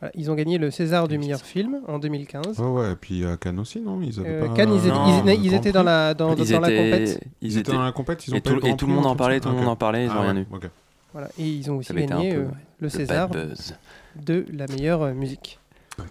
Voilà, 0.00 0.12
ils 0.16 0.30
ont 0.30 0.34
gagné 0.34 0.56
le 0.56 0.70
César 0.70 1.08
du 1.08 1.18
meilleur 1.18 1.40
film 1.42 1.80
en 1.86 1.98
2015. 1.98 2.58
Ouais, 2.58 2.66
ouais. 2.66 2.92
Et 2.92 2.96
puis 2.96 3.24
à 3.26 3.36
Cannes 3.36 3.58
aussi, 3.58 3.80
non? 3.82 4.00
Ils 4.00 4.18
avaient 4.18 4.30
Euh, 4.30 4.46
pas. 4.48 4.54
Cannes, 4.54 4.72
ils, 4.72 4.78
étaient- 4.78 4.88
Non, 4.88 5.22
ils- 5.26 5.44
ils 5.44 5.52
étaient 5.54 5.72
dans 5.72 5.82
la, 5.82 6.14
dans, 6.14 6.34
Ils 6.34 6.50
dans 6.52 6.60
la 6.60 6.70
étaient- 6.70 6.90
compète. 6.90 7.24
Ils 7.42 7.58
étaient 7.58 7.72
dans 7.72 7.82
la 7.84 7.92
compète, 7.92 8.26
ils 8.26 8.32
ont 8.32 8.36
et 8.38 8.40
pas 8.40 8.48
tout, 8.48 8.52
eu 8.52 8.56
le 8.56 8.60
Grand 8.62 8.72
et 8.72 8.76
tout 8.78 8.86
le 8.86 8.92
monde 8.94 9.04
en 9.06 9.14
parlait, 9.14 9.40
tout 9.40 9.50
le 9.50 9.56
monde 9.56 9.68
en 9.68 9.76
parlait, 9.76 10.06
ils 10.06 10.10
Ah 10.10 10.18
ont 10.18 10.22
rien 10.22 10.34
ouais, 10.36 10.40
eu. 10.40 10.46
ok. 10.54 10.70
Voilà, 11.12 11.28
et 11.38 11.46
ils 11.46 11.70
ont 11.70 11.76
aussi 11.76 11.88
Ça 11.88 11.94
gagné 11.94 12.32
peu 12.34 12.40
euh, 12.40 12.44
ouais, 12.44 12.50
le 12.80 12.88
César 12.88 13.28
de 13.28 14.46
la 14.54 14.66
meilleure 14.68 15.02
euh, 15.02 15.12
musique. 15.12 15.58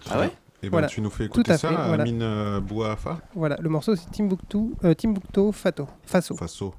Ah 0.08 0.20
ouais? 0.20 0.26
Et 0.62 0.66
ben 0.66 0.70
Voilà. 0.72 0.86
tu 0.88 1.00
nous 1.00 1.10
fais 1.10 1.24
Tout 1.26 1.40
écouter 1.40 1.52
à 1.52 1.58
ça, 1.58 1.68
fait, 1.70 1.74
voilà. 1.74 2.02
Amine 2.04 2.22
euh, 2.22 2.60
Bouafa 2.60 3.18
Voilà, 3.34 3.56
le 3.60 3.68
morceau 3.70 3.96
c'est 3.96 4.10
Timbuktu, 4.12 4.58
euh, 4.84 4.94
Timbuktu 4.94 5.52
Fato, 5.52 5.88
Faso. 6.04 6.36
Faso. 6.36 6.74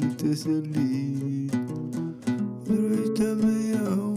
te 0.00 0.36
salí. 0.36 1.50
Pero 2.64 2.88
ahí 2.88 3.04
está 3.04 3.34
media 3.34 3.82
hora. 3.82 4.11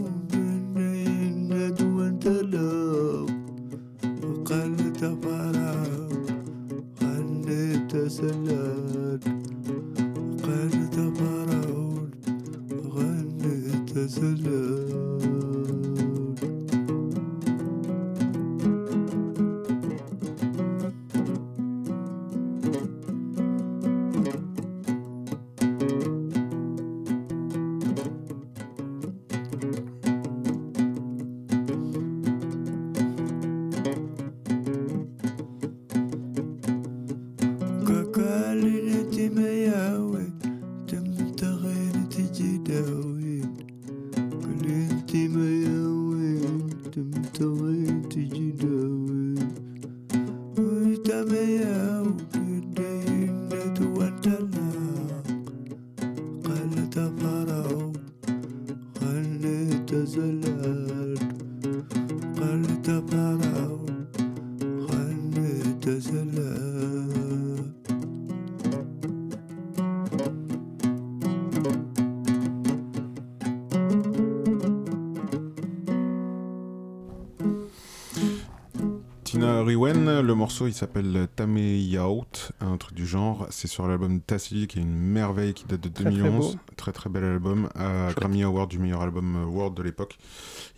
S'appelle 80.76 81.26
Tame 81.36 81.56
Yaout, 81.58 82.52
un 82.60 82.76
truc 82.76 82.94
du 82.94 83.06
genre. 83.06 83.46
C'est 83.50 83.66
sur 83.68 83.86
l'album 83.88 84.20
Tassili 84.20 84.66
qui 84.66 84.78
est 84.78 84.82
une 84.82 84.94
merveille 84.96 85.54
qui 85.54 85.64
date 85.64 85.80
de 85.80 85.88
Très, 85.88 86.04
très 86.04 86.12
2011. 86.12 86.54
beau. 86.54 86.60
Très 86.76 86.92
très 86.92 87.10
bel 87.10 87.24
album. 87.24 87.68
Euh, 87.76 88.12
Grammy 88.14 88.42
Award 88.42 88.70
du 88.70 88.78
meilleur 88.78 89.00
album 89.02 89.36
euh, 89.36 89.44
world 89.44 89.74
de 89.76 89.82
l'époque. 89.82 90.18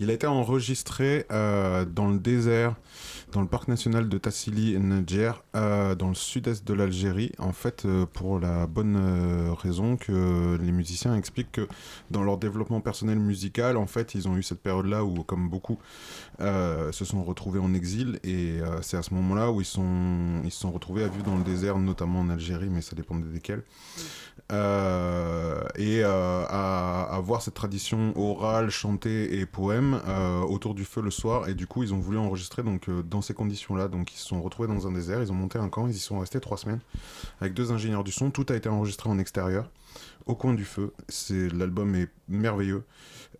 Il 0.00 0.10
a 0.10 0.12
été 0.12 0.26
enregistré 0.26 1.26
euh, 1.32 1.84
dans 1.84 2.08
le 2.08 2.18
désert, 2.18 2.76
dans 3.32 3.40
le 3.40 3.48
parc 3.48 3.68
national 3.68 4.08
de 4.08 4.18
Tassili 4.18 4.78
Nadjer, 4.78 5.32
euh, 5.56 5.94
dans 5.94 6.08
le 6.08 6.14
sud-est 6.14 6.66
de 6.66 6.74
l'Algérie. 6.74 7.32
En 7.38 7.52
fait, 7.52 7.86
pour 8.12 8.38
la 8.38 8.66
bonne 8.66 8.96
raison 9.60 9.96
que 9.96 10.56
les 10.62 10.72
musiciens 10.72 11.14
expliquent 11.16 11.52
que 11.52 11.68
dans 12.10 12.22
leur 12.22 12.38
développement 12.38 12.80
personnel 12.80 13.18
musical, 13.18 13.76
en 13.76 13.86
fait, 13.86 14.14
ils 14.14 14.28
ont 14.28 14.36
eu 14.36 14.42
cette 14.42 14.62
période-là 14.62 15.04
où, 15.04 15.24
comme 15.24 15.48
beaucoup, 15.48 15.78
euh, 16.40 16.92
se 16.92 17.04
sont 17.04 17.24
retrouvés 17.24 17.58
en 17.58 17.74
exil 17.74 18.20
et 18.22 18.60
euh, 18.60 18.80
c'est 18.82 18.96
à 18.96 19.02
ce 19.02 19.12
moment 19.12 19.28
moment-là 19.28 19.50
où 19.50 19.60
ils 19.60 19.64
sont 19.64 20.40
ils 20.44 20.52
se 20.52 20.60
sont 20.60 20.70
retrouvés 20.70 21.02
à 21.02 21.08
vivre 21.08 21.24
dans 21.24 21.36
le 21.36 21.42
désert, 21.42 21.78
notamment 21.78 22.20
en 22.20 22.30
Algérie, 22.30 22.68
mais 22.70 22.80
ça 22.80 22.94
dépendait 22.94 23.28
desquels. 23.28 23.62
Euh, 24.50 25.60
et 25.76 26.02
euh, 26.02 26.44
à 26.48 27.02
avoir 27.14 27.42
cette 27.42 27.54
tradition 27.54 28.12
orale, 28.16 28.70
chantée 28.70 29.38
et 29.38 29.46
poème 29.46 30.00
autour 30.48 30.74
du 30.74 30.84
feu 30.84 31.02
le 31.02 31.10
soir. 31.10 31.48
Et 31.48 31.54
du 31.54 31.66
coup, 31.66 31.82
ils 31.82 31.92
ont 31.92 31.98
voulu 31.98 32.18
enregistrer 32.18 32.62
donc 32.62 32.88
dans 32.88 33.20
ces 33.20 33.34
conditions-là. 33.34 33.88
Donc, 33.88 34.14
ils 34.14 34.16
se 34.16 34.26
sont 34.26 34.40
retrouvés 34.40 34.68
dans 34.68 34.86
un 34.86 34.92
désert. 34.92 35.20
Ils 35.20 35.32
ont 35.32 35.34
monté 35.34 35.58
un 35.58 35.68
camp. 35.68 35.86
Ils 35.88 35.96
y 35.96 35.98
sont 35.98 36.20
restés 36.20 36.40
trois 36.40 36.56
semaines 36.56 36.80
avec 37.40 37.52
deux 37.54 37.72
ingénieurs 37.72 38.04
du 38.04 38.12
son. 38.12 38.30
Tout 38.30 38.46
a 38.48 38.54
été 38.54 38.68
enregistré 38.68 39.10
en 39.10 39.18
extérieur, 39.18 39.68
au 40.28 40.34
coin 40.36 40.54
du 40.54 40.64
feu. 40.64 40.92
C'est 41.08 41.52
l'album 41.52 41.94
est 41.96 42.08
merveilleux. 42.28 42.84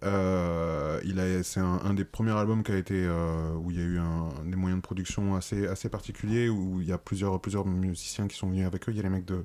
Euh, 0.04 1.00
il 1.04 1.18
a, 1.20 1.42
c'est 1.42 1.60
un, 1.60 1.80
un 1.84 1.94
des 1.94 2.04
premiers 2.04 2.32
albums 2.32 2.62
qui 2.62 2.72
a 2.72 2.76
été 2.76 2.94
euh, 2.96 3.52
où 3.54 3.70
il 3.70 3.78
y 3.78 3.80
a 3.80 3.84
eu 3.84 3.98
un, 3.98 4.28
des 4.46 4.56
moyens 4.56 4.80
de 4.80 4.82
production 4.86 5.34
assez 5.34 5.66
assez 5.66 5.88
particuliers 5.88 6.48
où 6.48 6.80
il 6.80 6.86
y 6.86 6.92
a 6.92 6.98
plusieurs 6.98 7.40
plusieurs 7.40 7.66
musiciens 7.66 8.28
qui 8.28 8.36
sont 8.36 8.48
venus 8.48 8.66
avec 8.66 8.88
eux. 8.88 8.92
Il 8.92 8.96
y 8.96 9.00
a 9.00 9.02
les 9.02 9.08
mecs 9.08 9.24
de 9.24 9.44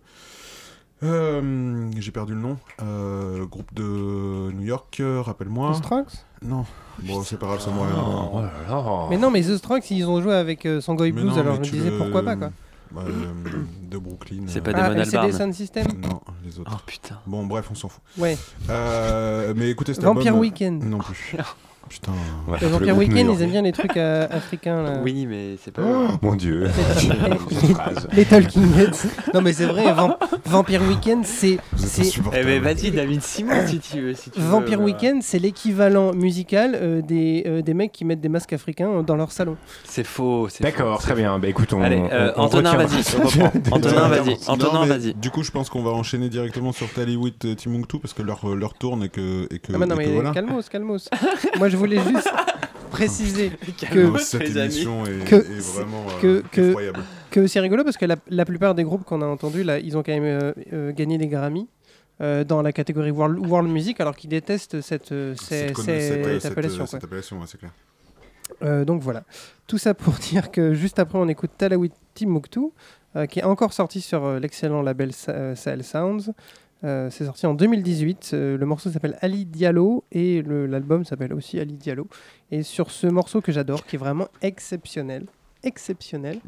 euh, 1.02 1.90
j'ai 1.98 2.12
perdu 2.12 2.34
le 2.34 2.40
nom. 2.40 2.58
Euh, 2.82 3.46
groupe 3.46 3.74
de 3.74 4.52
New 4.54 4.62
York, 4.62 5.02
rappelle-moi. 5.22 5.72
The 5.74 5.76
Strokes? 5.78 6.26
Non. 6.42 6.66
Bon, 7.00 7.24
c'est 7.24 7.38
pas 7.38 7.48
grave, 7.48 7.60
ça 7.60 7.72
me 7.72 7.80
revient. 7.80 7.94
Oh. 8.72 9.08
Mais 9.10 9.18
non, 9.18 9.30
mais 9.32 9.42
The 9.42 9.58
Strokes, 9.58 9.90
ils 9.92 10.06
ont 10.06 10.22
joué 10.22 10.34
avec 10.36 10.66
euh, 10.66 10.80
Sangoy 10.82 11.12
Mais 11.12 11.22
Blues, 11.22 11.34
non, 11.34 11.40
alors 11.42 11.56
je 11.56 11.60
me 11.62 11.66
disais 11.66 11.90
le- 11.90 11.98
pourquoi 11.98 12.24
pas 12.24 12.36
quoi. 12.36 12.52
Euh, 13.02 13.64
de 13.90 13.98
Brooklyn. 13.98 14.44
C'est 14.48 14.60
euh, 14.60 14.62
pas 14.62 14.72
Ah, 14.76 14.90
Damon 14.90 15.00
LCD 15.02 15.18
Albarn. 15.18 15.32
Sound 15.34 15.54
System? 15.54 15.88
Non, 16.02 16.22
les 16.44 16.60
autres. 16.60 16.72
Oh 16.76 16.82
putain. 16.86 17.20
Bon, 17.26 17.46
bref, 17.46 17.68
on 17.72 17.76
s'en 17.76 17.90
fout. 17.90 18.02
Ouais. 18.18 18.38
Euh, 18.70 19.54
mais 19.56 19.70
écoutez, 19.70 19.94
cet 19.94 20.04
Vampire 20.04 20.28
album, 20.28 20.40
Weekend. 20.42 20.84
Non 20.84 21.00
plus. 21.00 21.36
Putain. 21.90 22.12
Voilà, 22.48 22.62
Le 22.62 22.68
le 22.68 22.72
Vampire 22.74 22.88
groupe 22.96 23.00
Weekend, 23.10 23.28
New 23.30 23.34
ils 23.38 23.44
aiment 23.44 23.50
bien 23.52 23.62
les 23.62 23.72
trucs 23.72 23.98
euh, 23.98 24.28
africains 24.32 24.82
là. 24.84 24.94
Oui, 25.04 25.26
mais 25.28 25.58
c'est 25.64 25.72
pas. 25.72 25.82
Oh, 25.86 26.08
mon 26.22 26.36
dieu. 26.36 26.68
Les- 28.12 28.18
les 28.18 28.26
Talking 28.26 28.64
Heads. 28.80 29.08
Non 29.34 29.42
mais 29.42 29.54
c'est 29.54 29.66
vrai, 29.66 29.92
Vamp- 29.94 30.18
Vampire 30.46 30.82
Weekend, 30.84 31.26
c'est. 31.26 31.58
Eh 32.34 32.44
ben 32.44 32.62
vas-y, 32.62 32.92
David 32.92 33.22
Simon, 33.22 33.68
si 33.68 33.80
tu 33.80 34.02
veux. 34.02 34.14
Si 34.14 34.30
tu 34.32 34.40
veux, 34.40 34.48
Vampire 34.48 34.82
Weekend, 34.82 35.22
c'est 35.22 35.40
l'équivalent 35.40 36.14
musical 36.14 36.76
euh, 36.82 37.02
des 37.02 37.44
euh, 37.46 37.62
des 37.62 37.74
mecs 37.74 37.92
qui 37.92 38.06
mettent 38.06 38.22
des 38.22 38.30
masques 38.30 38.54
africains 38.54 39.04
dans 39.04 39.16
leur 39.16 39.32
salon. 39.32 39.56
C'est 39.84 40.04
faux. 40.06 40.48
c'est 40.50 40.64
D'accord, 40.64 41.00
très 41.00 41.14
bien. 41.16 41.38
Bah 41.40 41.48
écoute, 41.48 41.74
on. 41.74 41.82
Allez, 41.82 42.02
euh, 42.12 42.32
on- 42.36 42.42
on 42.42 42.44
Antonin, 42.54 42.76
vas-y. 42.76 43.04
Antonin, 43.72 44.08
vas-y. 44.08 44.30
Non, 44.30 44.36
Antonin, 44.48 44.86
mais 44.86 44.98
vas-y. 44.98 45.14
Du 45.16 45.30
coup, 45.30 45.44
je 45.44 45.52
pense 45.52 45.70
qu'on 45.70 45.84
va 45.84 45.92
enchaîner 45.92 46.30
directement 46.30 46.72
sur 46.72 46.92
Tallywood 46.92 47.34
et 47.46 47.56
Timbuktu 47.56 48.00
parce 48.00 48.14
que 48.14 48.22
leur, 48.22 48.46
leur 48.56 48.74
tourne 48.74 49.04
et 49.04 49.10
que, 49.10 49.48
et 49.54 49.60
que, 49.60 49.74
Ah 49.74 49.78
bah 49.78 49.86
non 49.86 50.00
et 50.00 50.06
que 50.06 50.10
mais 50.24 50.32
calmos, 50.34 50.70
calmos. 50.70 51.10
Moi 51.58 51.70
je 51.74 51.78
voulais 51.78 52.00
juste 52.00 52.30
préciser 52.92 53.52
que 53.92 54.18
Cette 54.20 54.56
émission 54.56 55.06
est, 55.06 55.26
Que- 55.26 55.36
est 55.36 55.60
vraiment 55.76 56.06
que- 56.22 56.28
euh, 56.28 56.42
que- 56.52 56.62
effroyable. 56.70 57.00
que 57.32 57.48
c'est 57.48 57.60
rigolo 57.60 57.84
parce 57.84 57.98
que 57.98 58.06
la, 58.06 58.16
la 58.30 58.46
plupart 58.46 58.76
des 58.76 58.84
groupes 58.84 59.04
qu'on 59.04 59.22
a 59.24 59.26
entendus 59.26 59.64
là, 59.64 59.80
ils 59.80 59.98
ont 59.98 60.04
quand 60.04 60.12
même 60.14 60.24
euh, 60.24 60.54
euh, 60.74 60.92
gagné 60.92 61.18
les 61.18 61.28
Grammy. 61.28 61.68
euh, 62.22 62.44
dans 62.44 62.62
la 62.62 62.72
catégorie 62.72 63.10
World, 63.10 63.40
World 63.48 63.70
Music, 63.72 64.00
alors 64.00 64.16
qu'ils 64.16 64.30
détestent 64.30 64.80
cette, 64.82 65.08
Cette 65.08 65.38
ces- 65.42 65.68
cette, 65.74 65.78
cette 65.78 66.42
cette, 66.42 66.52
appellation. 66.52 66.78
quoi. 66.78 66.88
cette 66.88 67.04
appellation, 67.04 67.40
ouais, 67.40 67.48
c'est 67.48 67.58
clair. 67.58 67.72
Euh, 68.62 68.86
donc 68.86 69.02
voilà. 69.02 69.24
Tout 69.66 69.80
ça 69.80 69.96
pour 69.96 70.14
dire 70.32 70.52
que 70.52 70.76
juste 70.76 71.00
après, 71.00 71.18
on 71.18 71.28
écoute 71.28 71.50
Talawi 71.58 71.90
Timbuktu, 72.14 72.60
euh, 73.16 73.26
qui 73.26 73.40
est 73.40 73.44
encore 73.44 73.74
sorti 73.74 74.00
sur 74.00 74.24
euh, 74.24 74.40
l'excellent 74.40 74.84
label 74.84 75.12
Sa- 75.12 75.56
Sahel 75.56 75.84
Sounds. 75.84 76.32
Euh, 76.84 77.10
c'est 77.10 77.26
sorti 77.26 77.46
en 77.46 77.54
2018. 77.54 78.32
Euh, 78.34 78.58
le 78.58 78.66
morceau 78.66 78.90
s'appelle 78.90 79.18
Ali 79.22 79.46
Diallo 79.46 80.04
et 80.12 80.42
l'album 80.42 81.06
s'appelle 81.06 81.34
aussi 81.34 81.60
Ali 81.60 81.74
Diallo. 81.78 82.08
Et 82.52 82.62
sur 82.64 82.92
ce 82.92 83.08
morceau 83.08 83.42
que 83.42 83.52
j'adore, 83.52 83.86
qui 83.86 83.96
est 83.96 84.00
vraiment 84.00 84.28
exceptionnel, 84.42 85.26
exceptionnel. 85.64 86.40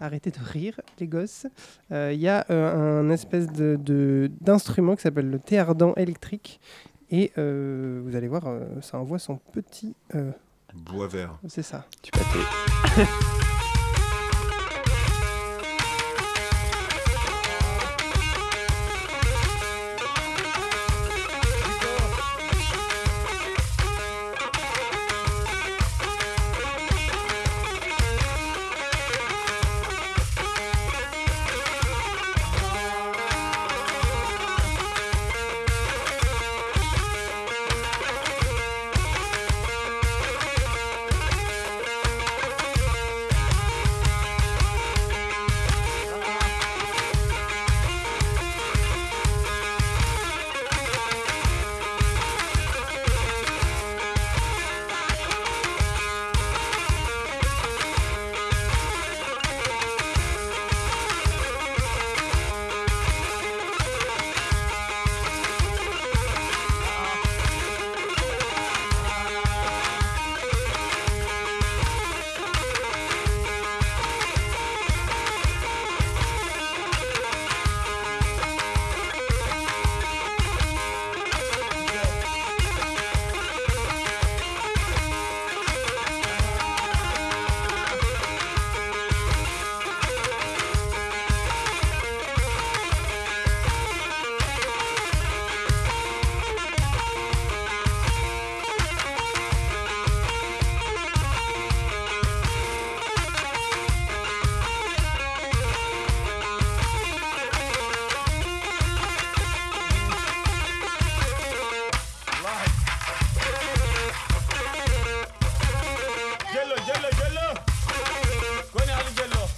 Arrêtez 0.00 0.30
de 0.32 0.38
rire, 0.42 0.80
les 0.98 1.06
gosses. 1.06 1.46
Euh, 1.92 2.10
Il 2.12 2.20
y 2.20 2.28
a 2.28 2.44
euh, 2.50 3.00
un 3.02 3.10
espèce 3.10 3.46
de- 3.52 3.78
de- 3.80 4.30
d'instrument 4.40 4.96
qui 4.96 5.02
s'appelle 5.02 5.30
le 5.30 5.38
théardent 5.38 5.94
électrique. 5.96 6.60
Et 7.10 7.30
euh, 7.38 8.00
vous 8.04 8.16
allez 8.16 8.26
voir, 8.26 8.46
euh, 8.48 8.60
ça 8.80 8.98
envoie 8.98 9.20
son 9.20 9.36
petit. 9.52 9.94
euh, 10.16 10.32
Bois 10.74 11.06
vert. 11.06 11.38
c'est 11.46 11.62
ça. 11.62 11.86
Tu. 12.02 12.10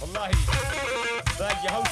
Allah 0.07 1.86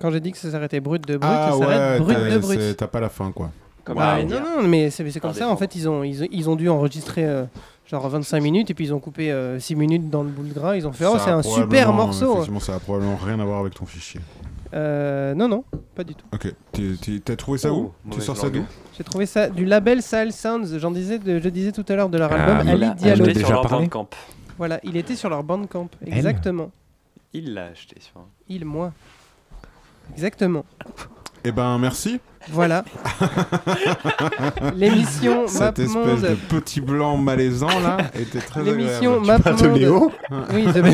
Quand 0.00 0.10
j'ai 0.10 0.20
dit 0.20 0.32
que 0.32 0.38
ça 0.38 0.50
s'arrêtait 0.50 0.80
brut 0.80 1.06
de 1.06 1.16
brut, 1.16 1.30
Ah 1.32 1.50
ça 1.52 1.58
s'arrête 1.58 2.00
ouais, 2.00 2.14
brut 2.16 2.32
de 2.32 2.38
brut. 2.38 2.76
t'as 2.76 2.86
pas 2.86 3.00
la 3.00 3.08
fin 3.08 3.32
quoi. 3.32 3.50
Comme 3.84 3.96
Bah, 3.96 4.22
non, 4.22 4.40
non, 4.40 4.66
mais 4.68 4.90
c'est 4.90 5.18
comme 5.20 5.32
ça. 5.32 5.48
En 5.48 5.56
fait, 5.56 5.74
ils 5.74 5.88
ont, 5.88 6.02
ils, 6.04 6.22
ont- 6.24 6.28
ils 6.30 6.48
ont 6.50 6.56
dû 6.56 6.68
enregistrer 6.68 7.24
euh, 7.26 7.44
genre 7.86 8.08
25 8.08 8.40
minutes 8.42 8.70
et 8.70 8.74
puis 8.74 8.84
ils 8.86 8.94
ont 8.94 9.00
coupé 9.00 9.34
6 9.58 9.74
minutes 9.76 10.10
dans 10.10 10.22
le 10.22 10.28
bout 10.30 10.42
de 10.44 10.52
gras. 10.52 10.76
Ils 10.76 10.86
ont 10.86 10.92
fait 10.92 11.06
Oh, 11.06 11.16
c'est 11.18 11.30
a 11.30 11.36
un 11.36 11.42
super 11.42 11.92
morceau. 11.92 12.32
Effectivement, 12.32 12.60
ça 12.60 12.74
a 12.74 12.78
probablement 12.78 13.16
rien 13.16 13.40
à 13.40 13.44
voir 13.44 13.60
avec 13.60 13.74
ton 13.74 13.86
fichier. 13.86 14.20
Euh, 14.72 15.34
non, 15.34 15.48
non, 15.48 15.64
pas 15.96 16.04
du 16.04 16.14
tout. 16.14 16.24
Ok, 16.32 16.52
t'as 17.24 17.36
trouvé 17.36 17.58
ça 17.58 17.72
Oh, 17.72 17.92
où? 18.06 18.10
Tu 18.10 18.20
sors 18.20 18.36
ça 18.36 18.48
d'où? 18.50 18.64
J'ai 18.96 19.02
trouvé 19.04 19.26
ça 19.26 19.48
du 19.48 19.64
label 19.64 20.02
Sahel 20.02 20.32
Sounds. 20.32 20.78
J'en 20.78 20.90
disais, 20.92 21.18
de- 21.18 21.40
je 21.40 21.48
disais 21.48 21.72
tout 21.72 21.84
à 21.88 21.94
l'heure 21.96 22.08
de 22.08 22.18
leur 22.18 22.30
Ah, 22.32 22.36
album 22.36 22.68
Ali 22.68 22.76
Il 22.78 22.84
a 22.84 22.94
Diallo. 22.94 23.22
acheté 23.24 23.32
déjà 23.34 23.46
sur 23.46 23.62
leur. 23.62 23.68
Bandcamp. 23.70 24.08
Voilà, 24.58 24.78
il 24.84 24.96
était 24.96 25.16
sur 25.16 25.28
leur 25.30 25.42
bandcamp. 25.42 25.88
Exactement. 26.06 26.70
Il 27.32 27.54
l'a 27.54 27.66
acheté 27.66 27.96
sur. 28.00 28.20
Il, 28.48 28.64
moi. 28.64 28.92
Exactement. 30.14 30.64
Eh 31.44 31.52
ben 31.52 31.78
merci. 31.78 32.20
Voilà. 32.52 32.84
L'émission 34.74 35.46
Cette 35.46 35.78
espèce 35.78 35.94
MapMonde. 35.94 36.20
de 36.22 36.34
petit 36.48 36.80
blanc 36.80 37.16
malaisant 37.18 37.68
là 37.80 37.98
était 38.18 38.38
très 38.40 38.62
L'émission 38.62 39.20
agréable. 39.20 39.42
MapMonde. 39.44 39.76
Léo 39.76 40.10
Oui, 40.52 40.64
de 40.64 40.82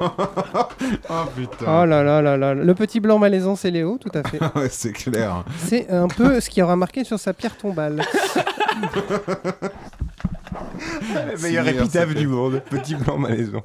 Oh 0.00 1.24
putain. 1.36 1.64
Oh 1.66 1.84
là 1.86 2.02
là 2.02 2.20
là 2.20 2.36
là. 2.36 2.54
Le 2.54 2.74
petit 2.74 2.98
blanc 3.00 3.18
malaisant, 3.18 3.54
c'est 3.56 3.70
Léo, 3.70 3.98
tout 3.98 4.10
à 4.14 4.22
fait. 4.28 4.40
ouais, 4.58 4.68
c'est 4.68 4.92
clair. 4.92 5.44
C'est 5.58 5.90
un 5.90 6.08
peu 6.08 6.40
ce 6.40 6.50
qu'il 6.50 6.62
aura 6.64 6.76
marqué 6.76 7.04
sur 7.04 7.18
sa 7.18 7.32
pierre 7.32 7.56
tombale. 7.56 8.02
La 11.14 11.36
meilleure 11.40 11.68
épitaphe 11.68 12.14
du 12.14 12.26
monde. 12.26 12.62
Petit 12.68 12.94
blanc 12.96 13.18
malaisant. 13.18 13.62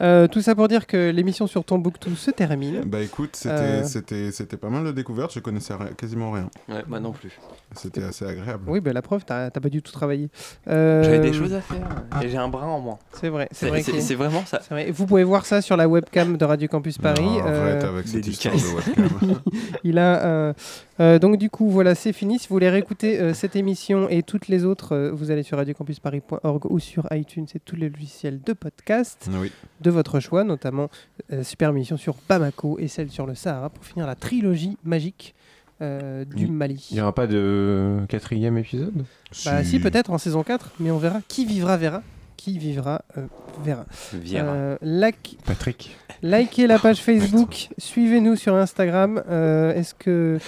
Euh, 0.00 0.26
tout 0.28 0.40
ça 0.40 0.54
pour 0.54 0.66
dire 0.68 0.86
que 0.86 1.10
l'émission 1.10 1.46
sur 1.46 1.64
Tombouctou 1.64 2.14
se 2.16 2.30
termine. 2.30 2.82
Bah 2.86 3.00
écoute, 3.00 3.30
c'était 3.34 3.54
Euh. 3.54 3.84
c'était 3.84 4.32
c'était 4.32 4.56
pas 4.56 4.68
mal 4.70 4.84
de 4.84 4.92
découvertes, 4.92 5.32
je 5.34 5.40
connaissais 5.40 5.74
quasiment 5.96 6.30
rien. 6.30 6.48
Ouais, 6.68 6.82
moi 6.88 7.00
non 7.00 7.12
plus. 7.12 7.38
C'était 7.74 8.02
assez 8.02 8.24
agréable. 8.26 8.64
Oui, 8.66 8.80
bah 8.80 8.92
la 8.92 9.02
preuve, 9.02 9.24
t'as 9.24 9.50
t'as 9.50 9.60
pas 9.60 9.68
du 9.68 9.82
tout 9.82 9.92
travaillé. 9.92 10.28
Euh, 10.68 11.02
J'avais 11.04 11.20
des 11.20 11.32
choses 11.32 11.52
à 11.54 11.60
faire 11.60 11.86
et 12.22 12.28
j'ai 12.28 12.36
un 12.38 12.48
brin 12.48 12.66
en 12.66 12.80
moins. 12.80 12.98
C'est 13.12 13.28
vrai, 13.28 13.48
c'est 13.52 13.68
vrai. 13.68 13.82
c'est- 13.82 14.14
vraiment 14.14 14.44
ça. 14.44 14.60
vrai. 14.70 14.90
Vous 14.90 15.06
pouvez 15.06 15.24
voir 15.24 15.46
ça 15.46 15.60
sur 15.62 15.76
la 15.76 15.88
webcam 15.88 16.36
de 16.36 16.44
Radio 16.44 16.68
Campus 16.68 16.98
Paris. 16.98 17.22
Non, 17.24 17.40
arrête 17.40 17.84
Euh, 17.84 17.88
avec 17.92 18.08
cette 18.08 18.26
histoire 18.26 18.54
de 18.54 18.60
webcam. 18.60 19.40
Il 19.84 19.98
a 19.98 20.54
euh, 21.00 21.18
donc 21.18 21.36
du 21.38 21.50
coup 21.50 21.68
voilà 21.70 21.94
c'est 21.94 22.12
fini. 22.12 22.38
Si 22.38 22.48
vous 22.48 22.54
voulez 22.54 22.68
réécouter 22.68 23.18
euh, 23.20 23.34
cette 23.34 23.56
émission 23.56 24.08
et 24.08 24.22
toutes 24.22 24.48
les 24.48 24.64
autres, 24.64 24.94
euh, 24.94 25.10
vous 25.10 25.30
allez 25.30 25.42
sur 25.42 25.56
radiocampusparis.org 25.58 26.66
ou 26.70 26.78
sur 26.78 27.06
iTunes 27.12 27.46
et 27.54 27.58
tous 27.60 27.76
les 27.76 27.88
logiciels 27.88 28.40
de 28.42 28.52
podcast 28.52 29.28
oui. 29.40 29.50
de 29.80 29.90
votre 29.90 30.20
choix, 30.20 30.44
notamment 30.44 30.88
euh, 31.32 31.42
super 31.42 31.70
émission 31.70 31.96
sur 31.96 32.14
Bamako 32.28 32.78
et 32.78 32.88
celle 32.88 33.10
sur 33.10 33.26
le 33.26 33.34
Sahara 33.34 33.70
pour 33.70 33.84
finir 33.84 34.06
la 34.06 34.14
trilogie 34.14 34.76
magique 34.84 35.34
euh, 35.82 36.24
du 36.26 36.44
Il- 36.44 36.52
Mali. 36.52 36.86
Il 36.90 36.94
n'y 36.94 37.00
aura 37.00 37.14
pas 37.14 37.26
de 37.26 38.00
quatrième 38.08 38.58
épisode? 38.58 39.04
Bah 39.46 39.64
si 39.64 39.78
peut-être 39.80 40.10
en 40.10 40.18
saison 40.18 40.42
4, 40.42 40.72
mais 40.80 40.90
on 40.90 40.98
verra. 40.98 41.20
Qui 41.28 41.46
vivra 41.46 41.76
verra. 41.78 42.02
Qui 42.36 42.58
vivra 42.58 43.02
euh, 43.16 43.26
verra. 43.64 43.86
Viera. 44.14 44.48
Euh, 44.52 44.76
like- 44.82 45.38
Patrick. 45.46 45.96
likez 46.22 46.66
la 46.66 46.78
page 46.78 47.00
Facebook, 47.02 47.68
suivez-nous 47.78 48.36
sur 48.36 48.54
Instagram. 48.54 49.22
Euh, 49.30 49.72
Est-ce 49.74 49.94
que 49.94 50.38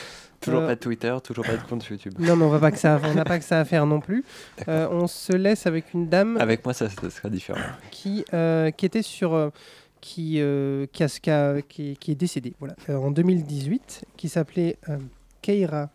Toujours 0.42 0.60
euh, 0.62 0.66
pas 0.66 0.74
de 0.74 0.80
Twitter, 0.80 1.16
toujours 1.24 1.44
pas 1.46 1.56
de 1.56 1.62
compte 1.68 1.86
YouTube. 1.88 2.14
Non, 2.18 2.36
mais 2.36 2.44
on 2.44 2.50
va 2.50 2.58
pas 2.58 2.70
que 2.70 2.78
ça, 2.78 3.00
on 3.02 3.14
n'a 3.14 3.24
pas 3.24 3.38
que 3.38 3.44
ça 3.44 3.60
à 3.60 3.64
faire 3.64 3.86
non 3.86 4.00
plus. 4.00 4.24
Euh, 4.68 4.86
on 4.90 5.06
se 5.06 5.32
laisse 5.32 5.66
avec 5.66 5.92
une 5.94 6.08
dame 6.08 6.36
Avec 6.38 6.64
moi, 6.64 6.72
ça, 6.74 6.88
ça 6.88 7.10
sera 7.10 7.28
différent. 7.28 7.58
qui, 7.90 8.24
euh, 8.34 8.70
qui 8.70 8.86
était 8.86 9.02
sur, 9.02 9.50
qui, 10.00 10.40
euh, 10.40 10.86
qui, 10.92 11.02
a- 11.02 11.08
qui 11.08 11.30
a- 11.30 11.62
qui- 11.62 11.96
qui 11.98 12.12
est 12.12 12.14
décédée, 12.14 12.52
voilà, 12.60 12.74
euh, 12.90 12.96
en 12.96 13.10
2018, 13.10 14.04
qui 14.16 14.28
s'appelait 14.28 14.76
euh, 14.88 14.98
Keira 15.40 15.88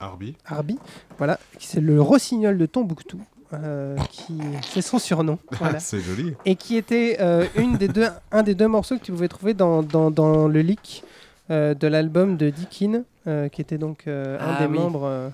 Arby. 0.00 0.36
Arbi, 0.46 0.78
voilà, 1.18 1.38
c'est 1.58 1.80
le 1.80 2.00
rossignol 2.00 2.56
de 2.58 2.66
Tombouctou. 2.66 3.20
euh, 3.52 3.96
qui 4.10 4.40
c'est 4.62 4.82
son 4.82 4.98
surnom 4.98 5.38
voilà. 5.60 5.78
c'est 5.78 6.00
joli. 6.00 6.34
et 6.44 6.56
qui 6.56 6.76
était 6.76 7.18
euh, 7.20 7.46
une 7.56 7.76
des 7.76 7.86
deux, 7.88 8.08
un 8.32 8.42
des 8.42 8.54
deux 8.56 8.66
morceaux 8.66 8.96
que 8.98 9.04
tu 9.04 9.12
pouvais 9.12 9.28
trouver 9.28 9.54
dans, 9.54 9.82
dans, 9.82 10.10
dans 10.10 10.48
le 10.48 10.60
leak 10.60 11.04
euh, 11.50 11.74
de 11.74 11.86
l'album 11.86 12.36
de 12.36 12.50
Dickin, 12.50 12.94
euh, 12.94 13.02
qui 13.48 13.60
était 13.60 13.78
donc 13.78 14.04
euh, 14.06 14.36
un 14.38 14.54
Ah 14.58 14.60
des 14.66 14.70
oui. 14.72 14.78
membres 14.78 15.04
euh, 15.04 15.28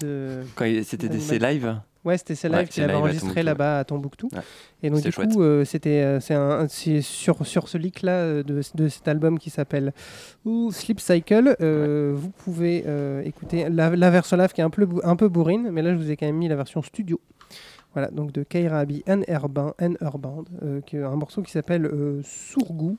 de. 0.00 0.42
C'était 0.84 1.08
des- 1.08 1.20
ses 1.20 1.38
lives 1.38 1.76
Ouais, 2.02 2.16
c'était 2.16 2.34
ses 2.34 2.48
Ouais, 2.48 2.60
lives 2.60 2.68
ses 2.68 2.80
qu'il 2.80 2.84
avait 2.84 2.94
Tombouctou, 2.94 3.42
là-bas 3.42 3.78
à 3.80 3.84
Tombouctou. 3.84 4.28
Ouais. 4.32 4.38
Et 4.82 4.88
donc 4.88 5.02
du 5.02 5.12
coup, 5.12 5.42
euh, 5.42 5.66
c'était 5.66 6.00
euh, 6.02 6.18
c'est 6.18 6.32
un 6.32 6.66
sur 6.68 7.46
sur 7.46 7.68
ce 7.68 7.76
leak 7.76 8.00
là 8.00 8.12
euh, 8.12 8.42
de, 8.42 8.62
de 8.74 8.88
cet 8.88 9.06
album 9.06 9.38
qui 9.38 9.50
s'appelle 9.50 9.92
Sleep 10.70 10.98
Cycle. 10.98 11.56
euh, 11.60 12.14
Vous 12.16 12.30
pouvez 12.30 12.84
euh, 12.86 13.20
écouter 13.22 13.68
la, 13.68 13.94
la 13.94 14.10
version 14.10 14.38
live 14.38 14.52
qui 14.54 14.62
est 14.62 14.64
un 14.64 14.70
peu 14.70 14.88
un 15.04 15.14
peu 15.16 15.28
bourrine, 15.28 15.68
mais 15.70 15.82
là 15.82 15.90
je 15.92 15.98
vous 15.98 16.10
ai 16.10 16.16
quand 16.16 16.24
même 16.26 16.36
mis 16.38 16.48
la 16.48 16.56
version 16.56 16.80
studio. 16.80 17.20
Voilà, 17.92 18.08
donc 18.12 18.32
de 18.32 18.44
Kaira 18.44 18.78
Abi 18.78 19.02
and 19.08 19.22
Airband, 19.26 19.74
and 19.82 19.94
Airband 20.00 20.44
euh, 20.62 20.80
qui 20.80 20.96
est 20.96 21.02
un 21.02 21.16
morceau 21.16 21.42
qui 21.42 21.50
s'appelle 21.50 21.84
euh, 21.84 22.22
Sourgou. 22.24 22.96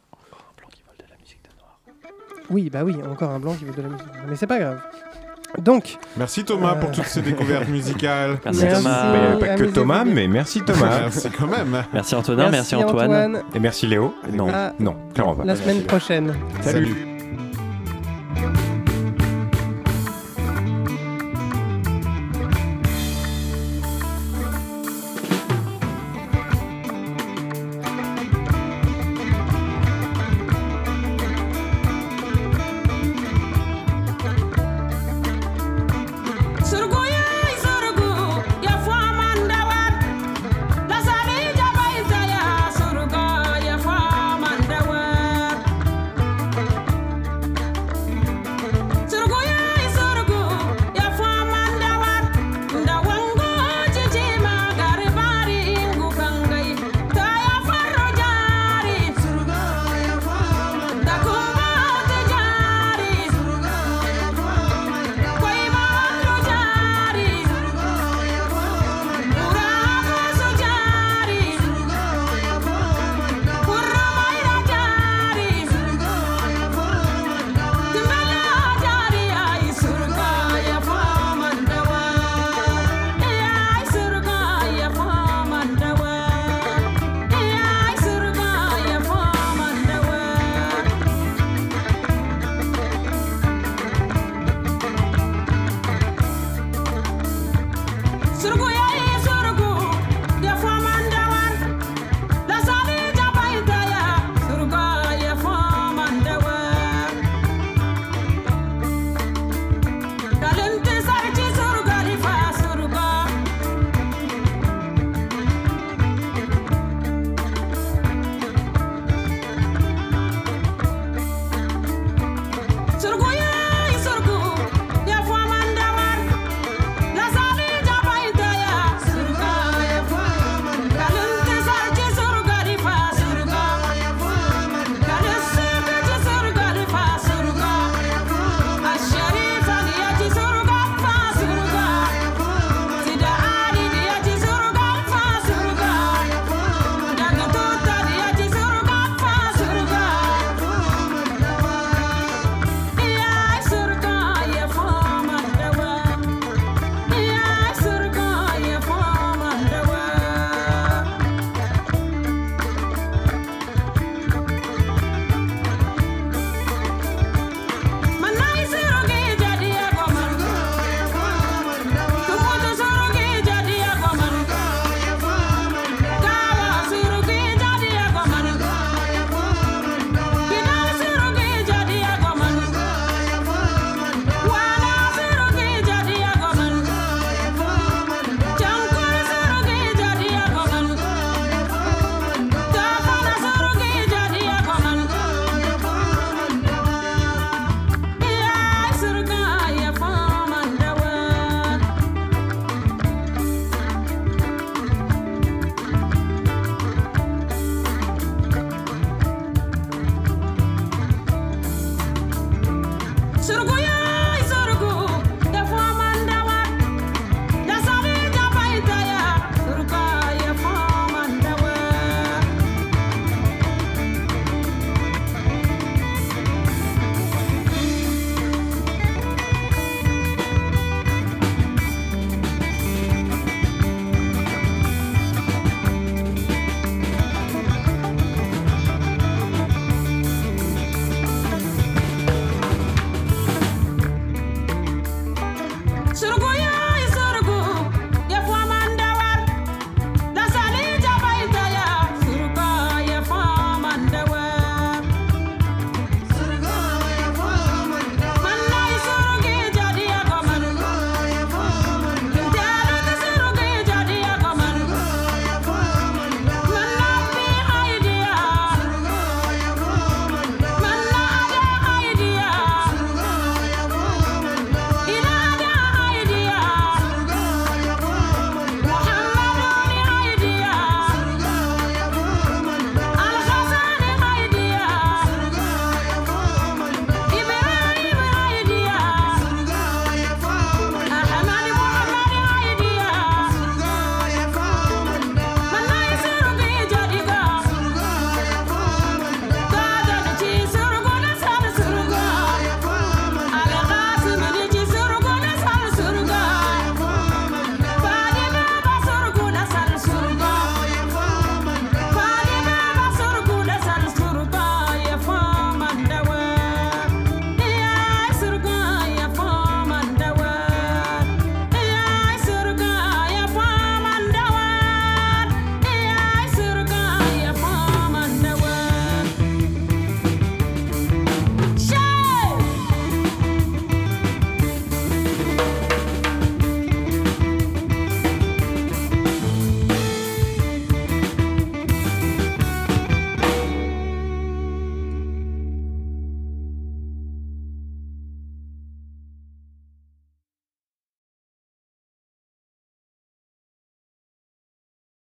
Oui, 2.51 2.69
bah 2.71 2.81
oui, 2.83 2.95
encore 3.09 3.31
un 3.31 3.39
blanc 3.39 3.53
qui 3.55 3.65
veut 3.65 3.73
de 3.73 3.81
la 3.81 3.87
musique. 3.89 4.05
Mais 4.29 4.35
c'est 4.35 4.47
pas 4.47 4.59
grave. 4.59 4.79
Donc, 5.61 5.97
Merci 6.15 6.45
Thomas 6.45 6.75
Euh. 6.75 6.79
pour 6.79 6.91
toutes 6.91 7.05
ces 7.07 7.21
découvertes 7.21 7.67
musicales. 7.77 8.37
Merci, 8.45 8.61
Merci. 8.63 8.83
Thomas. 8.83 9.13
Mais 9.39 9.47
pas 9.47 9.55
que 9.55 9.63
Thomas, 9.65 10.03
mais 10.05 10.27
merci 10.27 10.61
Thomas. 10.61 10.99
Merci 11.01 11.29
quand 11.31 11.47
même. 11.47 11.83
Merci 11.93 12.15
Antonin, 12.15 12.49
merci, 12.49 12.75
Antoine. 12.75 13.05
Antoine. 13.11 13.41
Et 13.53 13.59
merci 13.59 13.85
Léo. 13.87 14.13
Non. 14.31 14.47
À 14.49 14.71
Non, 14.79 14.95
clairement 15.13 15.35
pas. 15.35 15.43
la 15.43 15.55
semaine 15.57 15.83
prochaine. 15.83 16.33
Salut. 16.61 17.10